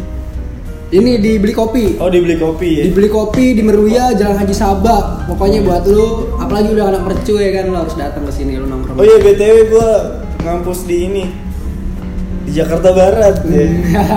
Ini 0.88 1.20
dibeli 1.20 1.53
kopi. 1.53 2.01
oh 2.01 2.09
dibeli 2.09 2.35
kopi 2.35 2.81
ya 2.81 2.85
Dibeli 2.88 3.09
kopi 3.09 3.53
di 3.53 3.61
Meruya 3.61 4.16
Jalan 4.16 4.40
Haji 4.40 4.53
Sabak. 4.53 5.29
Pokoknya 5.29 5.61
buat 5.61 5.85
lu 5.85 6.33
apalagi 6.35 6.72
udah 6.72 6.87
anak 6.88 7.03
mercu 7.05 7.37
ya 7.37 7.53
kan 7.53 7.68
lu 7.68 7.77
harus 7.77 7.92
datang 7.92 8.24
ke 8.24 8.33
sini 8.33 8.57
lu 8.57 8.64
nongkrong. 8.64 8.96
oh 8.96 9.05
iya 9.05 9.20
btw 9.20 9.57
gue 9.68 9.90
ngampus 10.40 10.88
di 10.88 10.96
ini 11.05 11.24
di 12.42 12.57
Jakarta 12.57 12.88
Barat 12.90 13.44
ya 13.44 13.68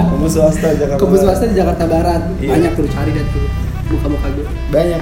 kampus 0.08 0.32
swasta 0.32 0.72
Jakarta 0.72 0.96
Kampus 0.98 1.20
swasta 1.20 1.46
di 1.46 1.56
Jakarta 1.56 1.84
Barat. 1.86 2.22
Iya. 2.40 2.50
Banyak 2.50 2.72
tuh 2.74 2.88
cari 2.88 3.12
deh 3.12 3.26
tuh 3.28 3.44
muka-muka 3.92 4.28
gue. 4.32 4.48
banyak 4.72 5.02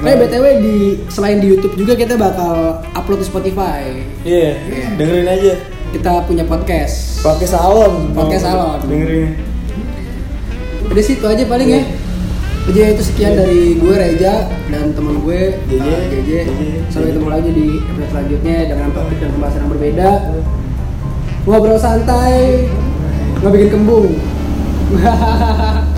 Nah, 0.00 0.12
BTW 0.16 0.44
di 0.58 0.76
selain 1.06 1.36
di 1.38 1.48
YouTube 1.48 1.76
juga 1.76 1.92
kita 1.92 2.16
bakal 2.16 2.80
upload 2.90 3.20
di 3.20 3.28
Spotify. 3.28 3.92
iya 4.24 4.56
Iya. 4.58 4.84
dengerin 4.96 5.28
aja 5.28 5.52
Kita 5.92 6.24
punya 6.24 6.42
podcast. 6.42 7.20
pakai 7.20 7.44
salon 7.44 8.16
Pakai 8.16 8.40
salon. 8.40 8.80
dengerin 8.82 9.52
Udah 10.88 11.02
sih 11.04 11.16
itu 11.16 11.26
aja 11.26 11.44
paling 11.48 11.68
ya. 11.68 11.82
Jadi 12.64 12.78
itu 12.96 13.02
sekian 13.04 13.36
dari 13.36 13.76
gue 13.76 13.92
Reja 13.92 14.48
dan 14.72 14.96
teman 14.96 15.20
gue 15.20 15.60
JJ. 15.68 15.84
uh, 15.84 16.00
JJ. 16.08 16.30
Sampai 16.88 17.12
ketemu 17.12 17.28
lagi 17.28 17.50
di 17.52 17.68
episode 17.76 18.08
selanjutnya 18.08 18.56
dengan 18.72 18.88
topik 18.96 19.18
dan 19.20 19.30
pembahasan 19.36 19.60
yang 19.68 19.72
berbeda. 19.76 20.10
Ngobrol 21.44 21.76
santai, 21.76 22.68
nggak 23.44 23.52
bikin 23.52 23.68
kembung. 23.68 24.16